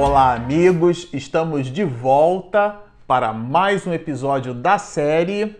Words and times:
Olá, 0.00 0.34
amigos! 0.34 1.08
Estamos 1.12 1.66
de 1.66 1.82
volta 1.82 2.78
para 3.04 3.32
mais 3.32 3.84
um 3.84 3.92
episódio 3.92 4.54
da 4.54 4.78
série 4.78 5.56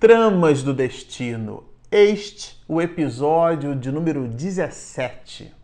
Tramas 0.00 0.64
do 0.64 0.74
Destino. 0.74 1.62
Este 1.88 2.60
o 2.66 2.82
episódio 2.82 3.76
de 3.76 3.92
número 3.92 4.26
17. 4.26 5.54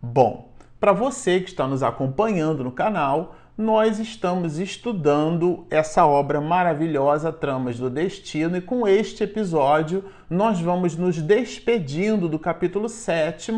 Bom, 0.00 0.52
para 0.78 0.92
você 0.92 1.40
que 1.40 1.48
está 1.48 1.66
nos 1.66 1.82
acompanhando 1.82 2.62
no 2.62 2.70
canal, 2.70 3.34
nós 3.58 3.98
estamos 3.98 4.60
estudando 4.60 5.66
essa 5.70 6.06
obra 6.06 6.40
maravilhosa 6.40 7.32
Tramas 7.32 7.80
do 7.80 7.90
Destino 7.90 8.56
e 8.56 8.60
com 8.60 8.86
este 8.86 9.24
episódio 9.24 10.04
nós 10.30 10.60
vamos 10.60 10.94
nos 10.94 11.20
despedindo 11.20 12.28
do 12.28 12.38
capítulo 12.38 12.88
7 12.88 13.50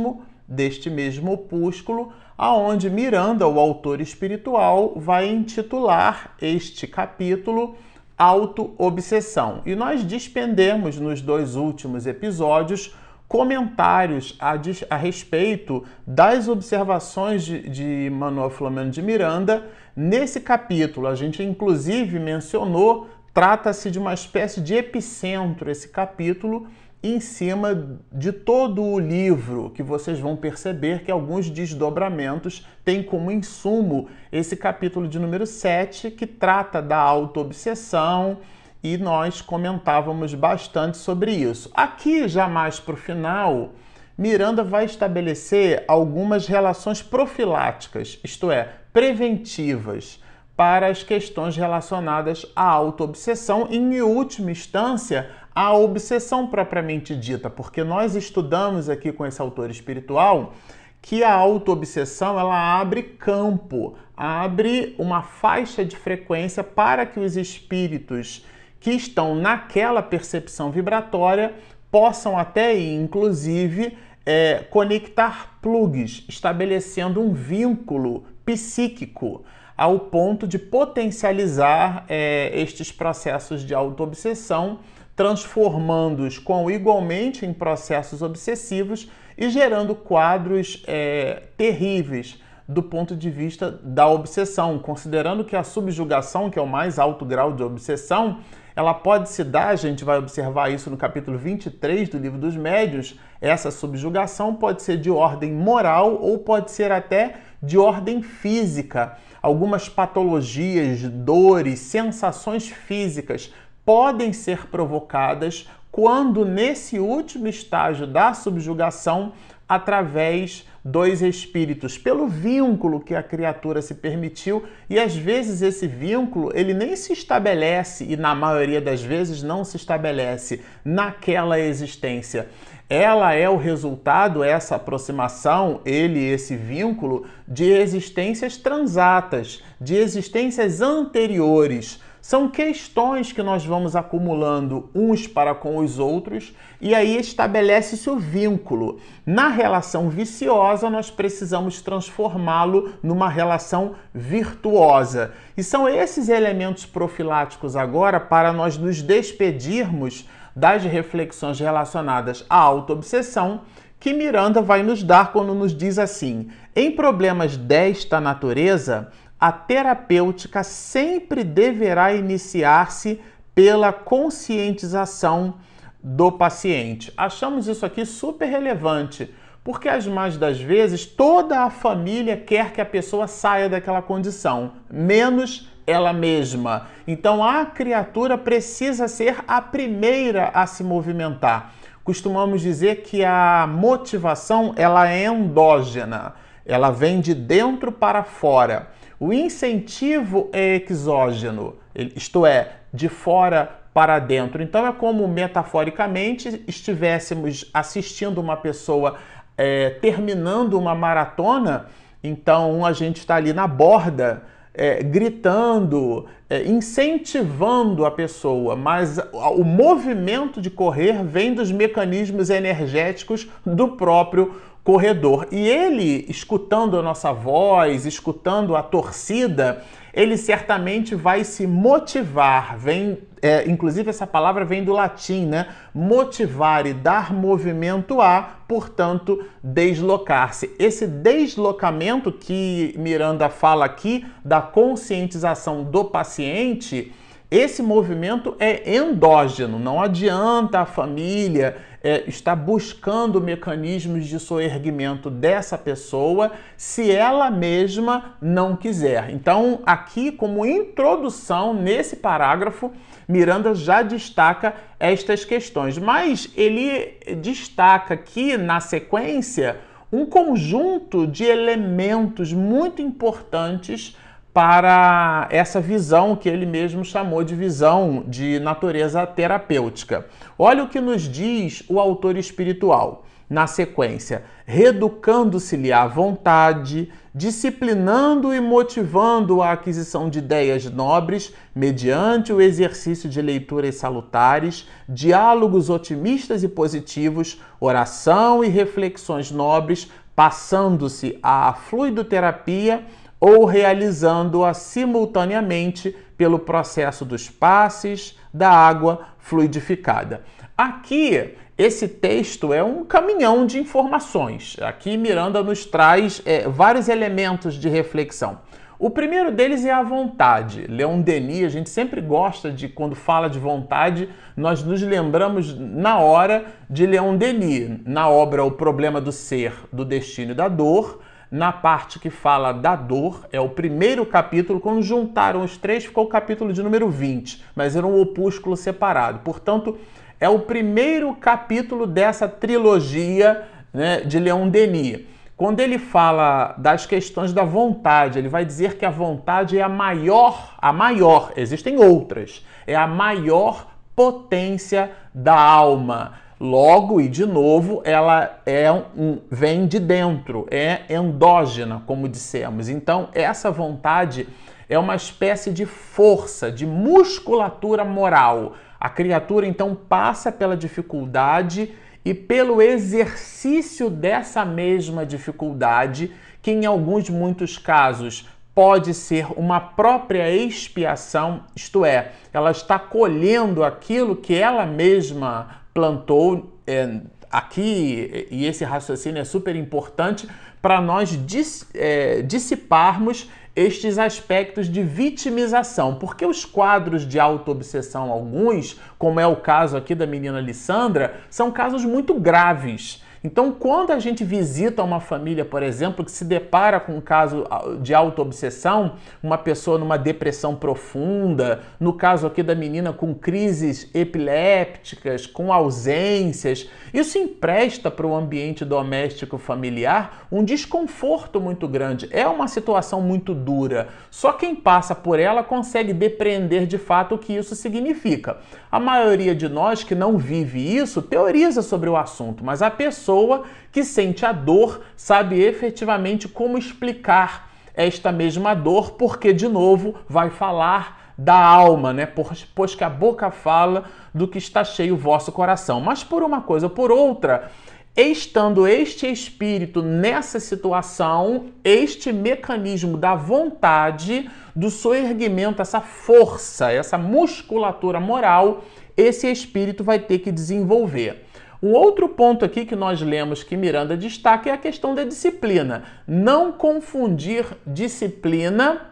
deste 0.49 0.89
mesmo 0.89 1.33
opúsculo, 1.33 2.13
aonde 2.43 2.91
Miranda, 2.91 3.47
o 3.47 3.61
autor 3.61 4.01
espiritual, 4.01 4.95
vai 4.97 5.29
intitular 5.29 6.35
este 6.43 6.89
capítulo 6.89 7.77
Auto-obsessão. 8.19 9.63
E 9.65 9.77
nós 9.77 10.03
despendemos 10.03 10.99
nos 10.99 11.21
dois 11.21 11.55
últimos 11.55 12.05
episódios 12.05 12.97
comentários 13.29 14.37
a, 14.41 14.55
a 14.91 14.97
respeito 14.97 15.85
das 16.05 16.49
observações 16.49 17.45
de, 17.45 17.69
de 17.69 18.11
Manuel 18.11 18.51
Flamengo 18.51 18.91
de 18.91 19.03
Miranda 19.03 19.69
nesse 19.95 20.41
capítulo. 20.41 21.07
A 21.07 21.15
gente 21.15 21.45
inclusive 21.45 22.19
mencionou, 22.19 23.07
trata-se 23.33 23.89
de 23.89 24.01
uma 24.01 24.15
espécie 24.15 24.61
de 24.61 24.75
epicentro 24.75 25.71
esse 25.71 25.89
capítulo 25.89 26.67
em 27.03 27.19
cima 27.19 27.99
de 28.13 28.31
todo 28.31 28.83
o 28.83 28.99
livro, 28.99 29.71
que 29.71 29.83
vocês 29.83 30.21
vão 30.21 30.37
perceber 30.37 31.03
que 31.03 31.11
alguns 31.11 31.51
desdobramentos 31.51 32.65
têm 32.85 33.03
como 33.03 33.31
insumo 33.31 34.09
esse 34.31 34.57
capítulo 34.57 35.09
de 35.09 35.19
número 35.19 35.45
7, 35.45 36.13
que 36.13 36.27
trata 36.27 36.81
da 36.81 36.99
autoobsessão, 36.99 38.39
e 38.83 38.97
nós 38.97 39.41
comentávamos 39.41 40.35
bastante 40.35 40.97
sobre 40.97 41.33
isso. 41.33 41.71
Aqui, 41.75 42.29
já 42.29 42.49
mais 42.49 42.79
para 42.79 42.95
o 42.95 42.97
final, 42.97 43.73
Miranda 44.17 44.63
vai 44.63 44.85
estabelecer 44.85 45.85
algumas 45.89 46.47
relações 46.47 47.03
profiláticas, 47.03 48.21
isto 48.23 48.51
é, 48.51 48.69
preventivas, 48.93 50.21
para 50.57 50.89
as 50.89 51.03
questões 51.03 51.57
relacionadas 51.57 52.47
à 52.55 52.69
autoobsessão 52.69 53.69
e, 53.71 53.77
em 53.79 54.01
última 54.03 54.51
instância, 54.51 55.31
à 55.55 55.75
obsessão 55.75 56.47
propriamente 56.47 57.15
dita, 57.15 57.51
porque 57.51 57.85
nós 57.85 58.15
estudamos 58.15 58.89
aqui 58.89 59.13
com 59.13 59.27
esse 59.27 59.41
autor 59.41 59.71
espiritual 59.71 60.55
que 61.01 61.25
a 61.25 61.33
autoobsessão 61.33 62.39
ela 62.39 62.81
abre 62.81 63.03
campo, 63.03 63.97
abre 64.17 64.95
uma 64.99 65.23
faixa 65.23 65.85
de 65.85 65.97
frequência 65.97 66.63
para 66.63 67.05
que 67.05 67.19
os 67.19 67.37
espíritos 67.37 68.47
que 68.79 68.93
estão 68.93 69.35
naquela 69.35 70.01
percepção 70.01 70.71
vibratória 70.71 71.55
possam 71.91 72.39
até, 72.39 72.79
inclusive, 72.79 73.99
é, 74.25 74.65
conectar 74.71 75.59
plugs, 75.61 76.25
estabelecendo 76.29 77.21
um 77.21 77.33
vínculo 77.33 78.25
psíquico 78.45 79.45
ao 79.77 79.99
ponto 79.99 80.47
de 80.47 80.59
potencializar 80.59 82.05
é, 82.09 82.53
estes 82.55 82.93
processos 82.93 83.65
de 83.65 83.75
autoobsessão, 83.75 84.79
transformando-os 85.23 86.37
com 86.37 86.69
igualmente 86.69 87.47
em 87.47 87.53
processos 87.53 88.23
obsessivos 88.23 89.09
e 89.39 89.49
gerando 89.51 89.95
quadros 89.95 90.83
é, 90.85 91.45
terríveis 91.57 92.43
do 92.67 92.83
ponto 92.83 93.15
de 93.15 93.31
vista 93.31 93.71
da 93.71 94.09
obsessão, 94.09 94.81
considerando 94.81 95.45
que 95.45 95.55
a 95.55 95.63
subjugação, 95.63 96.51
que 96.51 96.59
é 96.59 96.63
o 96.63 96.67
mais 96.67 96.99
alto 96.99 97.25
grau 97.25 97.53
de 97.53 97.63
obsessão, 97.63 98.41
ela 98.75 98.95
pode 98.95 99.29
se 99.29 99.45
dar, 99.45 99.69
a 99.69 99.77
gente 99.77 100.05
vai 100.05 100.19
observar 100.19 100.73
isso 100.73 100.91
no 100.91 100.97
capítulo 100.97 101.39
23 101.39 102.09
do 102.09 102.19
livro 102.19 102.39
dos 102.39 102.57
médios, 102.57 103.17
essa 103.41 103.71
subjugação 103.71 104.57
pode 104.57 104.83
ser 104.83 104.97
de 104.97 105.11
ordem 105.11 105.53
moral 105.53 106.19
ou 106.21 106.39
pode 106.39 106.73
ser 106.73 106.91
até 106.91 107.37
de 107.63 107.79
ordem 107.79 108.23
física. 108.23 109.17
Algumas 109.41 109.89
patologias, 109.89 111.03
dores, 111.03 111.79
sensações 111.79 112.69
físicas 112.69 113.53
podem 113.85 114.33
ser 114.33 114.67
provocadas 114.69 115.69
quando 115.91 116.45
nesse 116.45 116.99
último 116.99 117.47
estágio 117.47 118.07
da 118.07 118.33
subjugação 118.33 119.33
através 119.69 120.67
dos 120.85 121.23
espíritos, 121.23 121.97
pelo 121.97 122.27
vínculo 122.27 123.01
que 123.01 123.15
a 123.15 123.23
criatura 123.23 123.81
se 123.81 123.95
permitiu, 123.95 124.65
e 124.91 124.99
às 124.99 125.15
vezes 125.15 125.63
esse 125.63 125.87
vínculo 125.87 126.51
ele 126.55 126.75
nem 126.75 126.97
se 126.97 127.13
estabelece 127.13 128.05
e 128.05 128.17
na 128.17 128.35
maioria 128.35 128.81
das 128.81 129.01
vezes 129.01 129.43
não 129.43 129.65
se 129.65 129.77
estabelece 129.77 130.63
naquela 130.85 131.59
existência. 131.61 132.49
Ela 132.89 133.33
é 133.33 133.49
o 133.49 133.57
resultado, 133.57 134.43
essa 134.43 134.77
aproximação, 134.77 135.81
ele, 135.87 136.21
esse 136.21 136.57
vínculo, 136.57 137.25
de 137.49 137.65
existências 137.65 138.57
transatas, 138.57 139.63
de 139.81 139.95
existências 139.95 140.83
anteriores 140.83 142.01
são 142.23 142.49
questões 142.49 143.33
que 143.33 143.43
nós 143.43 143.67
vamos 143.67 143.97
acumulando 143.97 144.89
uns 144.95 145.27
para 145.27 145.57
com 145.57 145.79
os 145.79 145.99
outros 145.99 146.55
e 146.81 146.95
aí 146.95 147.19
estabelece-se 147.19 148.09
o 148.09 148.17
vínculo. 148.17 149.01
Na 149.27 149.49
relação 149.49 150.09
viciosa, 150.09 150.89
nós 150.89 151.11
precisamos 151.11 151.83
transformá-lo 151.83 152.95
numa 153.03 153.29
relação 153.29 153.97
virtuosa. 154.15 155.33
E 155.57 155.65
são 155.65 155.89
esses 155.89 156.29
elementos 156.29 156.87
profiláticos 156.87 157.75
agora 157.75 158.21
para 158.21 158.53
nós 158.53 158.79
nos 158.79 159.03
despedirmos 159.03 160.29
das 160.55 160.85
reflexões 160.85 161.59
relacionadas 161.59 162.47
à 162.49 162.57
autoobsessão 162.57 163.63
que 164.03 164.13
Miranda 164.13 164.61
vai 164.61 164.83
nos 164.83 165.01
dar 165.01 165.31
quando 165.31 165.55
nos 165.55 165.73
diz 165.73 165.97
assim: 165.97 166.51
em 166.75 166.91
problemas 166.91 167.57
desta 167.57 168.21
natureza, 168.21 169.13
a 169.43 169.51
terapêutica 169.51 170.63
sempre 170.63 171.43
deverá 171.43 172.15
iniciar-se 172.15 173.21
pela 173.53 173.93
conscientização 173.93 175.55
do 176.01 176.31
paciente. 176.31 177.13
Achamos 177.17 177.67
isso 177.67 177.85
aqui 177.85 178.07
super 178.07 178.47
relevante, 178.47 179.35
porque 179.65 179.89
as 179.89 180.07
mais 180.07 180.37
das 180.37 180.61
vezes 180.61 181.05
toda 181.05 181.59
a 181.59 181.71
família 181.71 182.37
quer 182.37 182.71
que 182.71 182.81
a 182.81 182.85
pessoa 182.87 183.27
saia 183.27 183.69
daquela 183.69 184.01
condição, 184.01 184.75
menos 184.89 185.69
ela 185.89 186.13
mesma. 186.13 186.87
Então 187.05 187.43
a 187.43 187.67
criatura 187.67 188.39
precisa 188.39 189.09
ser 189.09 189.39
a 189.49 189.61
primeira 189.61 190.53
a 190.55 190.69
se 190.69 190.85
movimentar. 190.85 191.73
Costumamos 192.05 192.61
dizer 192.61 193.03
que 193.03 193.25
a 193.25 193.67
motivação 193.69 194.73
ela 194.77 195.09
é 195.09 195.25
endógena, 195.25 196.35
ela 196.65 196.93
vem 196.93 197.21
de 197.21 197.35
dentro 197.35 197.91
para 197.91 198.23
fora. 198.23 199.02
O 199.23 199.33
incentivo 199.33 200.51
é 200.53 200.83
exógeno, 200.91 201.77
isto 201.95 202.45
é, 202.45 202.73
de 202.93 203.09
fora 203.09 203.71
para 203.95 204.19
dentro. 204.19 204.61
Então 204.61 204.85
é 204.85 204.91
como 204.91 205.29
metaforicamente 205.29 206.65
estivéssemos 206.67 207.71
assistindo 207.73 208.41
uma 208.41 208.57
pessoa 208.57 209.17
é, 209.57 209.91
terminando 209.91 210.75
uma 210.77 210.93
maratona, 210.93 211.87
então 212.21 212.85
a 212.85 212.93
gente 212.93 213.19
está 213.19 213.37
ali 213.37 213.53
na 213.53 213.69
borda. 213.69 214.43
É, 214.75 215.03
gritando, 215.03 216.25
é, 216.49 216.63
incentivando 216.65 218.07
a 218.07 218.11
pessoa, 218.11 218.75
mas 218.75 219.19
o 219.31 219.63
movimento 219.63 220.63
de 220.63 220.71
correr 220.71 221.23
vem 221.23 221.53
dos 221.53 221.71
mecanismos 221.71 222.49
energéticos 222.49 223.47
do 223.67 223.89
próprio 223.89 224.55
corredor. 224.85 225.47
E 225.51 225.69
ele, 225.69 226.25
escutando 226.29 226.99
a 226.99 227.03
nossa 227.03 227.33
voz, 227.33 228.05
escutando 228.05 228.75
a 228.75 228.83
torcida, 228.83 229.83
ele 230.13 230.37
certamente 230.37 231.15
vai 231.15 231.45
se 231.45 231.67
motivar. 231.67 232.77
Vem, 232.77 233.19
é, 233.41 233.69
inclusive 233.69 234.11
essa 234.11 234.27
palavra 234.27 234.65
vem 234.65 234.85
do 234.85 234.93
latim, 234.93 235.47
né? 235.47 235.69
Motivar 235.95 236.87
e 236.87 236.93
dar 236.93 237.33
movimento 237.33 238.21
a, 238.21 238.59
portanto, 238.69 239.45
deslocar-se. 239.63 240.75
Esse 240.79 241.07
deslocamento 241.07 242.31
que 242.31 242.95
Miranda 242.99 243.49
fala 243.49 243.85
aqui 243.85 244.27
da 244.45 244.61
conscientização 244.61 245.85
do 245.85 246.05
paciente, 246.05 247.13
esse 247.51 247.83
movimento 247.83 248.57
é 248.59 248.97
endógeno. 248.97 249.79
Não 249.79 250.01
adianta 250.01 250.81
a 250.81 250.87
família 250.87 251.77
é, 252.03 252.25
está 252.27 252.57
buscando 252.57 253.41
mecanismos 253.41 254.27
de 254.27 254.39
soerguimento 254.39 255.31
dessa 255.31 255.79
pessoa 255.79 256.53
se 256.77 257.11
ela 257.11 257.51
mesma 257.51 258.37
não 258.41 258.75
quiser. 258.77 259.31
Então, 259.31 259.81
aqui, 259.87 260.33
como 260.33 260.67
introdução 260.67 261.73
nesse 261.73 262.17
parágrafo, 262.17 262.91
Miranda 263.29 263.75
já 263.75 264.03
destaca 264.03 264.75
estas 264.99 265.45
questões, 265.45 265.97
mas 265.97 266.51
ele 266.57 267.19
destaca 267.41 268.15
aqui 268.15 268.57
na 268.57 268.81
sequência 268.81 269.79
um 270.13 270.27
conjunto 270.27 271.27
de 271.27 271.45
elementos 271.45 272.53
muito 272.53 273.01
importantes 273.01 274.17
para 274.53 275.49
essa 275.51 275.81
visão 275.81 276.37
que 276.37 276.49
ele 276.49 276.67
mesmo 276.67 277.05
chamou 277.05 277.43
de 277.43 277.55
visão 277.55 278.25
de 278.27 278.61
natureza 278.61 279.27
terapêutica. 279.27 280.27
Olha 280.59 280.85
o 280.85 280.89
que 280.89 281.01
nos 281.01 281.23
diz 281.23 281.83
o 281.89 281.99
autor 281.99 282.37
espiritual 282.37 283.25
na 283.49 283.67
sequência: 283.67 284.45
reeducando-se-lhe 284.67 285.91
à 285.91 286.07
vontade, 286.07 287.11
disciplinando 287.35 288.53
e 288.53 288.61
motivando 288.61 289.63
a 289.63 289.73
aquisição 289.73 290.29
de 290.29 290.39
ideias 290.39 290.85
nobres 290.85 291.55
mediante 291.75 292.53
o 292.53 292.61
exercício 292.61 293.31
de 293.31 293.41
leituras 293.41 293.95
salutares, 293.95 294.87
diálogos 295.09 295.89
otimistas 295.89 296.63
e 296.63 296.69
positivos, 296.69 297.59
oração 297.81 298.63
e 298.63 298.69
reflexões 298.69 299.51
nobres, 299.51 300.11
passando-se 300.37 301.39
à 301.43 301.73
fluidoterapia 301.73 303.05
ou 303.45 303.65
realizando-a 303.65 304.73
simultaneamente 304.73 306.15
pelo 306.37 306.61
processo 306.61 307.25
dos 307.25 307.51
passes 307.51 308.39
da 308.55 308.71
água 308.71 309.23
fluidificada. 309.37 310.43
Aqui, 310.79 311.57
esse 311.77 312.07
texto 312.07 312.73
é 312.73 312.85
um 312.85 313.05
caminhão 313.05 313.67
de 313.67 313.81
informações. 313.81 314.77
Aqui, 314.81 315.17
Miranda 315.17 315.61
nos 315.61 315.85
traz 315.85 316.41
é, 316.47 316.69
vários 316.69 317.09
elementos 317.09 317.75
de 317.75 317.89
reflexão. 317.89 318.61
O 318.97 319.11
primeiro 319.11 319.51
deles 319.51 319.85
é 319.85 319.91
a 319.91 320.05
vontade. 320.05 320.87
Leon 320.89 321.21
Denis, 321.21 321.65
a 321.65 321.69
gente 321.69 321.91
sempre 321.91 322.21
gosta 322.21 322.71
de, 322.71 322.89
quando 322.89 323.17
fala 323.17 323.51
de 323.51 323.59
vontade, 323.59 324.29
nós 324.57 324.85
nos 324.85 325.03
lembramos 325.03 325.77
na 325.77 326.21
hora 326.21 326.67
de 326.89 327.05
Leon 327.07 327.37
Denis, 327.37 327.91
na 328.07 328.29
obra 328.29 328.63
O 328.63 328.71
Problema 328.71 329.21
do 329.21 329.33
Ser, 329.33 329.75
do 329.93 330.05
Destino 330.05 330.53
e 330.53 330.55
da 330.55 330.69
Dor 330.69 331.21
na 331.53 331.71
parte 331.71 332.19
que 332.19 332.31
fala 332.31 332.73
da 332.73 332.97
dor, 332.97 333.47
é 333.53 333.61
o 333.61 333.69
primeiro 333.69 334.25
capítulo, 334.25 334.81
quando 334.81 335.03
juntaram 335.03 335.63
os 335.63 335.77
três, 335.77 336.03
ficou 336.03 336.25
o 336.25 336.29
capítulo 336.29 336.73
de 336.73 336.83
número 336.83 337.11
20, 337.11 337.63
mas 337.77 337.95
era 337.95 338.07
um 338.07 338.19
opúsculo 338.19 338.75
separado. 338.75 339.41
Portanto, 339.41 339.99
é 340.41 340.49
o 340.49 340.61
primeiro 340.61 341.35
capítulo 341.35 342.07
dessa 342.07 342.49
trilogia 342.49 343.69
né, 343.93 344.23
de 344.23 344.39
Leon 344.39 344.67
Denis. 344.71 345.27
Quando 345.55 345.81
ele 345.81 345.99
fala 345.99 346.75
das 346.79 347.05
questões 347.05 347.53
da 347.53 347.65
vontade, 347.65 348.39
ele 348.39 348.49
vai 348.49 348.65
dizer 348.65 348.97
que 348.97 349.05
a 349.05 349.11
vontade 349.11 349.79
é 349.79 349.83
a 349.83 349.91
maior, 349.91 350.75
a 350.79 350.91
maior, 350.91 351.53
existem 351.55 351.99
outras, 351.99 352.67
é 352.87 352.97
a 352.97 353.07
maior 353.07 353.89
potência 354.17 355.11
da 355.35 355.61
alma. 355.61 356.33
Logo 356.63 357.21
e 357.21 357.29
de 357.29 357.45
novo, 357.45 358.03
ela 358.05 358.61
é 358.65 358.89
um, 358.93 359.41
vem 359.51 359.85
de 359.85 359.99
dentro, 359.99 360.65
é 360.71 361.13
endógena, 361.13 362.05
como 362.07 362.29
dissemos. 362.29 362.89
Então, 362.89 363.31
essa 363.33 363.69
vontade 363.69 364.47
é 364.89 364.97
uma 364.97 365.17
espécie 365.17 365.73
de 365.73 365.85
força, 365.85 366.71
de 366.71 366.87
musculatura 366.87 368.05
moral. 368.05 368.75
A 369.01 369.11
criatura 369.11 369.67
então 369.67 369.93
passa 369.93 370.53
pela 370.53 370.77
dificuldade 370.77 371.97
e 372.25 372.33
pelo 372.33 372.81
exercício 372.81 374.09
dessa 374.09 374.65
mesma 374.65 375.27
dificuldade, 375.27 376.31
que 376.63 376.71
em 376.71 376.87
alguns 376.87 377.29
muitos 377.29 377.77
casos 377.77 378.49
pode 378.73 379.15
ser 379.15 379.49
uma 379.59 379.81
própria 379.81 380.49
expiação, 380.49 381.65
isto 381.75 382.05
é, 382.05 382.31
ela 382.53 382.71
está 382.71 383.01
colhendo 383.01 383.83
aquilo 383.83 384.37
que 384.37 384.55
ela 384.55 384.87
mesma 384.87 385.82
plantou 385.93 386.79
é, 386.87 387.21
aqui, 387.51 388.47
e 388.51 388.65
esse 388.65 388.85
raciocínio 388.85 389.41
é 389.41 389.45
super 389.45 389.77
importante 389.77 390.49
para 390.81 391.01
nós 391.01 391.31
dis, 391.47 391.89
é, 391.95 392.43
dissiparmos 392.43 393.49
estes 393.75 394.19
aspectos 394.19 394.89
de 394.89 395.03
vitimização, 395.03 396.17
porque 396.17 396.45
os 396.45 396.65
quadros 396.65 397.27
de 397.27 397.39
autoobsessão, 397.39 398.31
alguns, 398.31 399.01
como 399.19 399.41
é 399.41 399.47
o 399.47 399.57
caso 399.57 399.97
aqui 399.97 400.15
da 400.15 400.27
menina 400.27 400.61
Lissandra, 400.61 401.41
são 401.49 401.71
casos 401.71 402.05
muito 402.05 402.35
graves 402.35 403.23
então, 403.45 403.73
quando 403.73 404.13
a 404.13 404.21
gente 404.21 404.45
visita 404.45 405.03
uma 405.03 405.19
família, 405.19 405.65
por 405.65 405.83
exemplo, 405.83 406.25
que 406.25 406.31
se 406.31 406.45
depara 406.45 407.01
com 407.01 407.17
um 407.17 407.21
caso 407.21 407.65
ah, 407.69 407.97
de 408.01 408.15
autoobsessão, 408.15 409.17
uma 409.43 409.59
pessoa 409.59 409.99
numa 409.99 410.17
depressão 410.17 410.77
profunda, 410.77 411.81
no 411.99 412.13
caso 412.13 412.47
aqui 412.47 412.63
da 412.63 412.75
menina 412.75 413.13
com 413.13 413.35
crises 413.35 414.09
epilépticas, 414.15 415.45
com 415.45 415.73
ausências, 415.73 416.89
isso 417.13 417.37
empresta 417.37 418.13
para 418.13 418.27
o 418.27 418.35
ambiente 418.35 418.85
doméstico 418.85 419.59
familiar 419.59 420.47
um 420.53 420.63
desconforto 420.63 421.61
muito 421.61 421.89
grande. 421.89 422.29
É 422.31 422.47
uma 422.47 422.69
situação 422.69 423.21
muito 423.21 423.55
dura. 423.55 424.09
Só 424.31 424.53
quem 424.53 424.75
passa 424.75 425.17
por 425.17 425.41
ela 425.41 425.65
consegue 425.65 426.13
depreender 426.13 426.87
de 426.87 426.99
fato 426.99 427.35
o 427.35 427.39
que 427.39 427.55
isso 427.55 427.75
significa. 427.75 428.59
A 428.91 429.01
maioria 429.01 429.55
de 429.55 429.69
nós 429.69 430.05
que 430.05 430.15
não 430.15 430.39
vive 430.39 430.79
isso 430.79 431.21
teoriza 431.21 431.83
sobre 431.83 432.09
o 432.09 432.17
assunto, 432.17 432.65
mas 432.65 432.83
a 432.83 432.91
pessoa 432.91 433.32
pessoa 433.33 433.63
que 433.91 434.05
sente 434.05 434.45
a 434.45 434.53
dor 434.53 435.01
sabe 435.17 435.61
efetivamente 435.61 436.47
como 436.47 436.77
explicar 436.77 437.71
esta 437.95 438.31
mesma 438.31 438.75
dor, 438.75 439.13
porque, 439.13 439.53
de 439.53 439.69
novo, 439.69 440.15
vai 440.29 440.51
falar 440.51 441.33
da 441.37 441.55
alma, 441.55 442.13
né? 442.13 442.27
Pois 442.75 442.95
que 442.95 443.05
a 443.05 443.09
boca 443.09 443.51
fala 443.51 444.05
do 444.35 444.47
que 444.47 444.59
está 444.59 444.85
cheio 444.85 445.15
o 445.15 445.19
vosso 445.19 445.51
coração. 445.51 446.01
Mas 446.01 446.23
por 446.23 446.43
uma 446.43 446.61
coisa 446.61 446.87
ou 446.87 446.91
por 446.91 447.11
outra, 447.11 447.71
estando 448.17 448.87
este 448.87 449.27
espírito 449.31 450.03
nessa 450.03 450.61
situação, 450.61 451.67
este 451.83 452.33
mecanismo 452.33 453.17
da 453.17 453.35
vontade, 453.35 454.51
do 454.77 454.91
soerguimento, 454.91 455.83
essa 455.83 456.01
força, 456.01 456.93
essa 456.93 457.19
musculatura 457.19 458.21
moral, 458.21 458.85
esse 459.17 459.51
espírito 459.51 460.03
vai 460.03 460.19
ter 460.19 460.39
que 460.39 460.53
desenvolver. 460.53 461.47
Um 461.83 461.95
outro 461.95 462.29
ponto 462.29 462.65
aqui 462.65 462.85
que 462.85 462.95
nós 462.95 463.21
lemos 463.21 463.65
que 463.65 463.77
Miranda 463.77 464.17
destaca 464.17 464.71
é 464.71 464.73
a 464.73 464.79
questão 464.79 465.17
da 465.17 465.25
disciplina. 465.25 466.05
Não 466.29 466.71
confundir 466.71 467.67
disciplina 467.85 469.09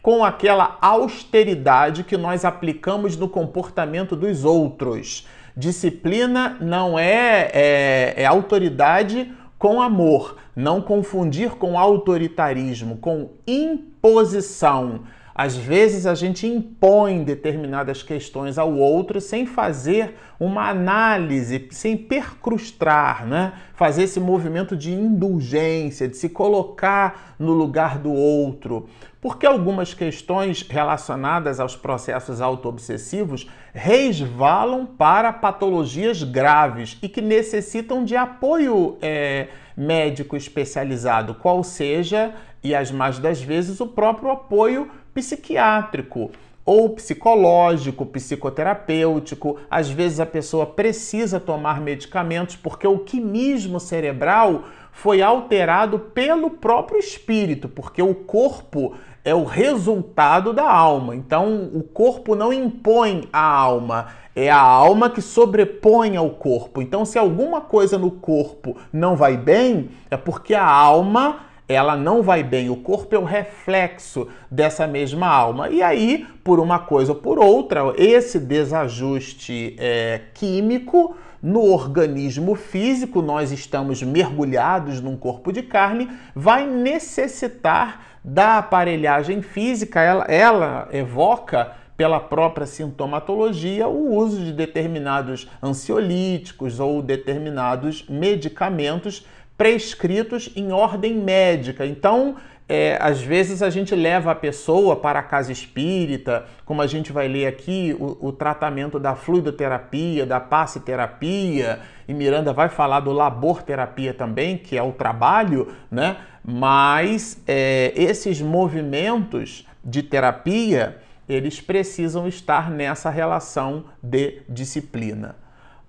com 0.00 0.24
aquela 0.24 0.78
austeridade 0.80 2.02
que 2.02 2.16
nós 2.16 2.46
aplicamos 2.46 3.14
no 3.14 3.28
comportamento 3.28 4.16
dos 4.16 4.42
outros. 4.42 5.28
Disciplina 5.54 6.56
não 6.62 6.98
é, 6.98 7.50
é, 7.52 8.14
é 8.16 8.24
autoridade 8.24 9.30
com 9.58 9.82
amor. 9.82 10.38
Não 10.56 10.80
confundir 10.80 11.50
com 11.50 11.78
autoritarismo, 11.78 12.96
com 12.96 13.30
imposição. 13.46 15.00
Às 15.34 15.56
vezes 15.56 16.06
a 16.06 16.14
gente 16.14 16.46
impõe 16.46 17.24
determinadas 17.24 18.02
questões 18.02 18.58
ao 18.58 18.72
outro 18.74 19.20
sem 19.20 19.46
fazer 19.46 20.14
uma 20.38 20.68
análise, 20.68 21.68
sem 21.70 21.96
percrustar, 21.96 23.26
né? 23.26 23.54
fazer 23.74 24.02
esse 24.04 24.20
movimento 24.20 24.76
de 24.76 24.92
indulgência, 24.92 26.06
de 26.06 26.16
se 26.16 26.28
colocar 26.28 27.34
no 27.38 27.52
lugar 27.52 27.98
do 27.98 28.12
outro. 28.12 28.88
Porque 29.20 29.46
algumas 29.46 29.94
questões 29.94 30.62
relacionadas 30.68 31.60
aos 31.60 31.76
processos 31.76 32.40
autoobsessivos 32.40 33.48
resvalam 33.72 34.84
para 34.84 35.32
patologias 35.32 36.22
graves 36.24 36.98
e 37.00 37.08
que 37.08 37.22
necessitam 37.22 38.04
de 38.04 38.16
apoio 38.16 38.98
é, 39.00 39.48
médico 39.76 40.36
especializado, 40.36 41.36
qual 41.36 41.62
seja, 41.62 42.34
e 42.62 42.74
as 42.74 42.90
mais 42.90 43.18
das 43.18 43.40
vezes, 43.42 43.80
o 43.80 43.86
próprio 43.86 44.30
apoio 44.30 44.90
psiquiátrico 45.14 46.30
ou 46.64 46.90
psicológico, 46.90 48.06
psicoterapêutico. 48.06 49.58
Às 49.70 49.90
vezes 49.90 50.20
a 50.20 50.26
pessoa 50.26 50.64
precisa 50.64 51.40
tomar 51.40 51.80
medicamentos 51.80 52.56
porque 52.56 52.86
o 52.86 53.00
quimismo 53.00 53.80
cerebral 53.80 54.64
foi 54.92 55.22
alterado 55.22 55.98
pelo 55.98 56.50
próprio 56.50 56.98
espírito, 56.98 57.68
porque 57.68 58.02
o 58.02 58.14
corpo 58.14 58.94
é 59.24 59.34
o 59.34 59.44
resultado 59.44 60.52
da 60.52 60.70
alma. 60.70 61.16
Então, 61.16 61.70
o 61.72 61.82
corpo 61.82 62.34
não 62.34 62.52
impõe 62.52 63.28
a 63.32 63.42
alma, 63.42 64.08
é 64.36 64.50
a 64.50 64.60
alma 64.60 65.08
que 65.08 65.22
sobrepõe 65.22 66.16
ao 66.16 66.30
corpo. 66.30 66.82
Então, 66.82 67.04
se 67.04 67.18
alguma 67.18 67.60
coisa 67.60 67.96
no 67.96 68.10
corpo 68.10 68.76
não 68.92 69.16
vai 69.16 69.36
bem, 69.36 69.90
é 70.10 70.16
porque 70.16 70.54
a 70.54 70.66
alma 70.66 71.51
ela 71.72 71.96
não 71.96 72.22
vai 72.22 72.42
bem. 72.42 72.70
O 72.70 72.76
corpo 72.76 73.14
é 73.14 73.18
o 73.18 73.24
reflexo 73.24 74.28
dessa 74.50 74.86
mesma 74.86 75.26
alma. 75.26 75.68
E 75.68 75.82
aí, 75.82 76.26
por 76.44 76.60
uma 76.60 76.78
coisa 76.78 77.12
ou 77.12 77.18
por 77.18 77.38
outra, 77.38 77.92
esse 77.96 78.38
desajuste 78.38 79.76
é, 79.78 80.20
químico 80.34 81.16
no 81.42 81.62
organismo 81.72 82.54
físico, 82.54 83.20
nós 83.20 83.50
estamos 83.50 84.02
mergulhados 84.02 85.00
num 85.00 85.16
corpo 85.16 85.52
de 85.52 85.62
carne, 85.62 86.08
vai 86.34 86.66
necessitar 86.66 88.18
da 88.22 88.58
aparelhagem 88.58 89.42
física. 89.42 90.00
Ela, 90.00 90.24
ela 90.24 90.88
evoca 90.92 91.72
pela 91.96 92.20
própria 92.20 92.66
sintomatologia 92.66 93.86
o 93.88 94.14
uso 94.14 94.44
de 94.44 94.52
determinados 94.52 95.48
ansiolíticos 95.62 96.80
ou 96.80 97.02
determinados 97.02 98.04
medicamentos 98.08 99.26
prescritos 99.62 100.50
em 100.56 100.72
ordem 100.72 101.14
médica. 101.14 101.86
Então, 101.86 102.34
é, 102.68 102.98
às 103.00 103.22
vezes 103.22 103.62
a 103.62 103.70
gente 103.70 103.94
leva 103.94 104.32
a 104.32 104.34
pessoa 104.34 104.96
para 104.96 105.20
a 105.20 105.22
casa 105.22 105.52
espírita, 105.52 106.46
como 106.64 106.82
a 106.82 106.86
gente 106.88 107.12
vai 107.12 107.28
ler 107.28 107.46
aqui, 107.46 107.96
o, 107.96 108.26
o 108.26 108.32
tratamento 108.32 108.98
da 108.98 109.14
fluidoterapia, 109.14 110.26
da 110.26 110.40
passe-terapia, 110.40 111.78
e 112.08 112.12
Miranda 112.12 112.52
vai 112.52 112.68
falar 112.68 112.98
do 112.98 113.12
labor-terapia 113.12 114.12
também, 114.12 114.58
que 114.58 114.76
é 114.76 114.82
o 114.82 114.90
trabalho, 114.90 115.72
né? 115.88 116.16
Mas 116.42 117.40
é, 117.46 117.92
esses 117.94 118.40
movimentos 118.42 119.64
de 119.84 120.02
terapia, 120.02 120.96
eles 121.28 121.60
precisam 121.60 122.26
estar 122.26 122.68
nessa 122.68 123.10
relação 123.10 123.84
de 124.02 124.42
disciplina. 124.48 125.36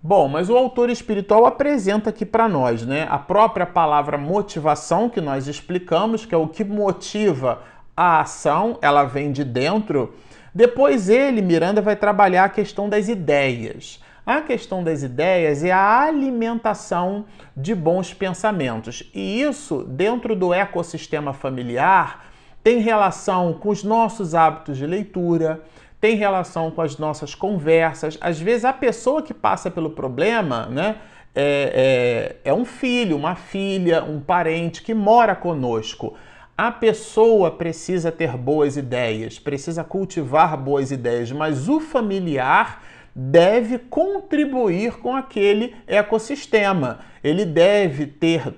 Bom, 0.06 0.28
mas 0.28 0.50
o 0.50 0.58
autor 0.58 0.90
espiritual 0.90 1.46
apresenta 1.46 2.10
aqui 2.10 2.26
para 2.26 2.50
nós, 2.50 2.86
né, 2.86 3.08
a 3.10 3.18
própria 3.18 3.66
palavra 3.66 4.18
motivação 4.18 5.08
que 5.08 5.22
nós 5.22 5.48
explicamos, 5.48 6.26
que 6.26 6.36
é 6.36 6.38
o 6.38 6.46
que 6.46 6.62
motiva 6.62 7.62
a 7.96 8.20
ação, 8.20 8.78
ela 8.82 9.06
vem 9.06 9.32
de 9.32 9.46
dentro. 9.46 10.14
Depois 10.54 11.08
ele, 11.08 11.42
Miranda, 11.42 11.82
vai 11.82 11.96
trabalhar 11.96 12.44
a 12.44 12.50
questão 12.50 12.90
das 12.90 13.08
ideias. 13.08 14.04
A 14.26 14.42
questão 14.42 14.84
das 14.84 15.04
ideias 15.04 15.64
é 15.64 15.72
a 15.72 16.02
alimentação 16.02 17.24
de 17.56 17.74
bons 17.74 18.14
pensamentos. 18.14 19.10
E 19.16 19.42
isso, 19.42 19.86
dentro 19.86 20.36
do 20.36 20.54
ecossistema 20.54 21.32
familiar, 21.32 22.26
tem 22.62 22.80
relação 22.80 23.54
com 23.54 23.70
os 23.70 23.86
nossos 23.86 24.36
hábitos 24.36 24.78
de 24.78 24.86
leitura, 24.86 25.62
tem 26.04 26.18
relação 26.18 26.70
com 26.70 26.82
as 26.82 26.98
nossas 26.98 27.34
conversas. 27.34 28.18
Às 28.20 28.38
vezes 28.38 28.66
a 28.66 28.74
pessoa 28.74 29.22
que 29.22 29.34
passa 29.34 29.72
pelo 29.72 29.92
problema, 29.92 30.66
né? 30.66 30.98
É, 31.34 32.36
é, 32.44 32.50
é 32.52 32.54
um 32.54 32.66
filho, 32.66 33.16
uma 33.16 33.36
filha, 33.36 34.04
um 34.04 34.20
parente 34.20 34.82
que 34.82 34.94
mora 34.94 35.34
conosco. 35.34 36.14
A 36.58 36.70
pessoa 36.74 37.52
precisa 37.52 38.12
ter 38.12 38.36
boas 38.36 38.76
ideias, 38.76 39.40
precisa 39.40 39.82
cultivar 39.82 40.58
boas 40.58 40.92
ideias, 40.92 41.32
mas 41.32 41.70
o 41.70 41.80
familiar 41.80 42.84
deve 43.16 43.78
contribuir 43.78 44.98
com 44.98 45.16
aquele 45.16 45.74
ecossistema. 45.88 47.00
Ele 47.24 47.46
deve 47.46 48.08
ter, 48.08 48.54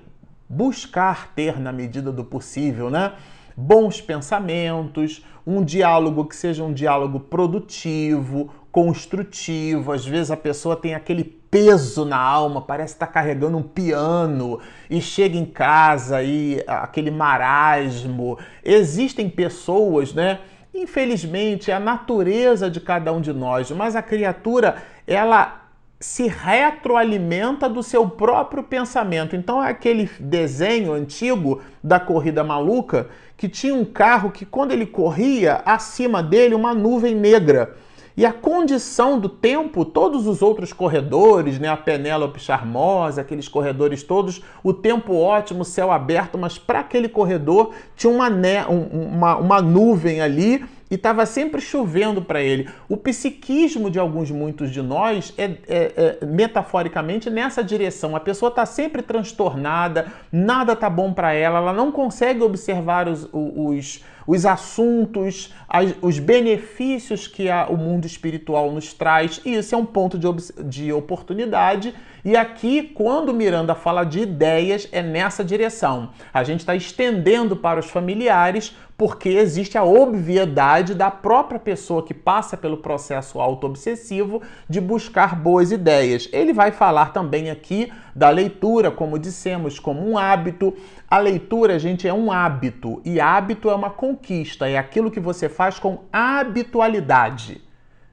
buscar 0.48 1.32
ter 1.32 1.60
na 1.60 1.70
medida 1.70 2.10
do 2.10 2.24
possível, 2.24 2.90
né? 2.90 3.12
Bons 3.56 4.00
pensamentos, 4.00 5.24
um 5.46 5.64
diálogo 5.64 6.24
que 6.26 6.36
seja 6.36 6.62
um 6.62 6.72
diálogo 6.72 7.20
produtivo, 7.20 8.50
construtivo. 8.70 9.92
Às 9.92 10.04
vezes 10.04 10.30
a 10.30 10.36
pessoa 10.36 10.76
tem 10.76 10.94
aquele 10.94 11.24
peso 11.24 12.04
na 12.04 12.18
alma, 12.18 12.60
parece 12.60 12.94
estar 12.94 13.06
tá 13.06 13.12
carregando 13.12 13.56
um 13.56 13.62
piano 13.62 14.60
e 14.90 15.00
chega 15.00 15.38
em 15.38 15.46
casa 15.46 16.22
e 16.22 16.62
aquele 16.66 17.10
marasmo. 17.10 18.38
Existem 18.62 19.30
pessoas, 19.30 20.12
né? 20.12 20.40
Infelizmente, 20.74 21.70
é 21.70 21.74
a 21.74 21.80
natureza 21.80 22.70
de 22.70 22.80
cada 22.80 23.10
um 23.12 23.20
de 23.20 23.32
nós, 23.32 23.70
mas 23.70 23.96
a 23.96 24.02
criatura, 24.02 24.76
ela 25.06 25.62
se 25.98 26.28
retroalimenta 26.28 27.68
do 27.68 27.82
seu 27.82 28.08
próprio 28.08 28.62
pensamento. 28.62 29.34
Então 29.34 29.62
é 29.64 29.70
aquele 29.70 30.10
desenho 30.20 30.92
antigo 30.92 31.62
da 31.82 31.98
corrida 31.98 32.44
maluca 32.44 33.08
que 33.36 33.48
tinha 33.48 33.74
um 33.74 33.84
carro 33.84 34.30
que 34.30 34.46
quando 34.46 34.72
ele 34.72 34.86
corria, 34.86 35.62
acima 35.64 36.22
dele 36.22 36.54
uma 36.54 36.74
nuvem 36.74 37.14
negra. 37.14 37.76
E 38.16 38.24
a 38.24 38.32
condição 38.32 39.20
do 39.20 39.28
tempo, 39.28 39.84
todos 39.84 40.26
os 40.26 40.40
outros 40.40 40.72
corredores, 40.72 41.58
né, 41.58 41.68
a 41.68 41.76
Penélope 41.76 42.40
Charmosa, 42.40 43.20
aqueles 43.20 43.46
corredores 43.46 44.02
todos, 44.02 44.40
o 44.64 44.72
tempo 44.72 45.14
ótimo, 45.14 45.66
céu 45.66 45.92
aberto, 45.92 46.38
mas 46.38 46.56
para 46.56 46.80
aquele 46.80 47.10
corredor 47.10 47.74
tinha 47.94 48.10
uma, 48.10 48.30
uma, 48.68 49.36
uma 49.36 49.60
nuvem 49.60 50.22
ali 50.22 50.64
e 50.90 50.94
estava 50.94 51.26
sempre 51.26 51.60
chovendo 51.60 52.22
para 52.22 52.40
ele. 52.40 52.68
O 52.88 52.96
psiquismo 52.96 53.90
de 53.90 53.98
alguns, 53.98 54.30
muitos 54.30 54.70
de 54.70 54.82
nós 54.82 55.32
é, 55.36 55.44
é, 55.44 56.18
é 56.22 56.26
metaforicamente 56.26 57.28
nessa 57.28 57.62
direção. 57.62 58.14
A 58.14 58.20
pessoa 58.20 58.50
está 58.50 58.64
sempre 58.64 59.02
transtornada, 59.02 60.06
nada 60.30 60.72
está 60.72 60.88
bom 60.88 61.12
para 61.12 61.32
ela, 61.32 61.58
ela 61.58 61.72
não 61.72 61.90
consegue 61.90 62.42
observar 62.42 63.08
os, 63.08 63.28
os, 63.32 64.04
os 64.26 64.46
assuntos, 64.46 65.52
as, 65.68 65.94
os 66.00 66.18
benefícios 66.18 67.26
que 67.26 67.48
a, 67.48 67.66
o 67.68 67.76
mundo 67.76 68.06
espiritual 68.06 68.70
nos 68.72 68.92
traz, 68.92 69.40
e 69.44 69.54
isso 69.54 69.74
é 69.74 69.78
um 69.78 69.86
ponto 69.86 70.18
de, 70.18 70.28
de 70.64 70.92
oportunidade. 70.92 71.94
E 72.24 72.36
aqui, 72.36 72.82
quando 72.82 73.32
Miranda 73.32 73.74
fala 73.74 74.02
de 74.02 74.20
ideias, 74.20 74.88
é 74.90 75.00
nessa 75.00 75.44
direção. 75.44 76.10
A 76.34 76.42
gente 76.42 76.60
está 76.60 76.74
estendendo 76.74 77.54
para 77.54 77.78
os 77.78 77.88
familiares 77.88 78.74
porque 78.96 79.28
existe 79.28 79.76
a 79.76 79.84
obviedade 79.84 80.94
da 80.94 81.10
própria 81.10 81.60
pessoa 81.60 82.02
que 82.02 82.14
passa 82.14 82.56
pelo 82.56 82.78
processo 82.78 83.38
autoobsessivo 83.40 84.40
de 84.68 84.80
buscar 84.80 85.36
boas 85.36 85.70
ideias. 85.70 86.28
Ele 86.32 86.52
vai 86.52 86.72
falar 86.72 87.12
também 87.12 87.50
aqui 87.50 87.92
da 88.14 88.30
leitura, 88.30 88.90
como 88.90 89.18
dissemos, 89.18 89.78
como 89.78 90.08
um 90.08 90.16
hábito. 90.16 90.74
A 91.10 91.18
leitura, 91.18 91.78
gente, 91.78 92.08
é 92.08 92.14
um 92.14 92.32
hábito 92.32 93.02
e 93.04 93.20
hábito 93.20 93.68
é 93.68 93.74
uma 93.74 93.90
conquista, 93.90 94.66
é 94.66 94.78
aquilo 94.78 95.10
que 95.10 95.20
você 95.20 95.48
faz 95.48 95.78
com 95.78 96.04
habitualidade. 96.10 97.60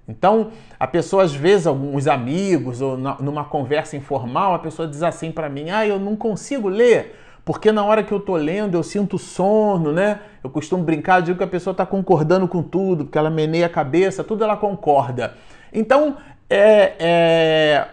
Então, 0.06 0.52
a 0.78 0.86
pessoa, 0.86 1.24
às 1.24 1.34
vezes, 1.34 1.66
alguns 1.66 2.08
amigos 2.08 2.82
ou 2.82 2.98
numa 2.98 3.46
conversa 3.46 3.96
informal, 3.96 4.54
a 4.54 4.60
pessoa 4.60 4.86
diz 4.86 5.02
assim 5.02 5.32
para 5.32 5.48
mim: 5.48 5.70
Ah, 5.70 5.88
eu 5.88 5.98
não 5.98 6.18
consigo 6.18 6.68
ler 6.68 7.16
porque 7.46 7.72
na 7.72 7.84
hora 7.84 8.04
que 8.04 8.12
eu 8.12 8.20
tô 8.20 8.36
lendo 8.36 8.76
eu 8.76 8.84
sinto 8.84 9.18
sono, 9.18 9.92
né? 9.92 10.20
Eu 10.44 10.50
costumo 10.50 10.84
brincar, 10.84 11.22
digo 11.22 11.38
que 11.38 11.44
a 11.44 11.48
pessoa 11.48 11.72
está 11.72 11.86
concordando 11.86 12.48
com 12.48 12.62
tudo, 12.62 13.06
porque 13.06 13.18
ela 13.18 13.30
meneia 13.30 13.66
a 13.66 13.70
cabeça, 13.70 14.24
tudo 14.24 14.44
ela 14.44 14.56
concorda. 14.56 15.34
Então, 15.72 16.18
é, 16.50 16.96
é 17.00 17.88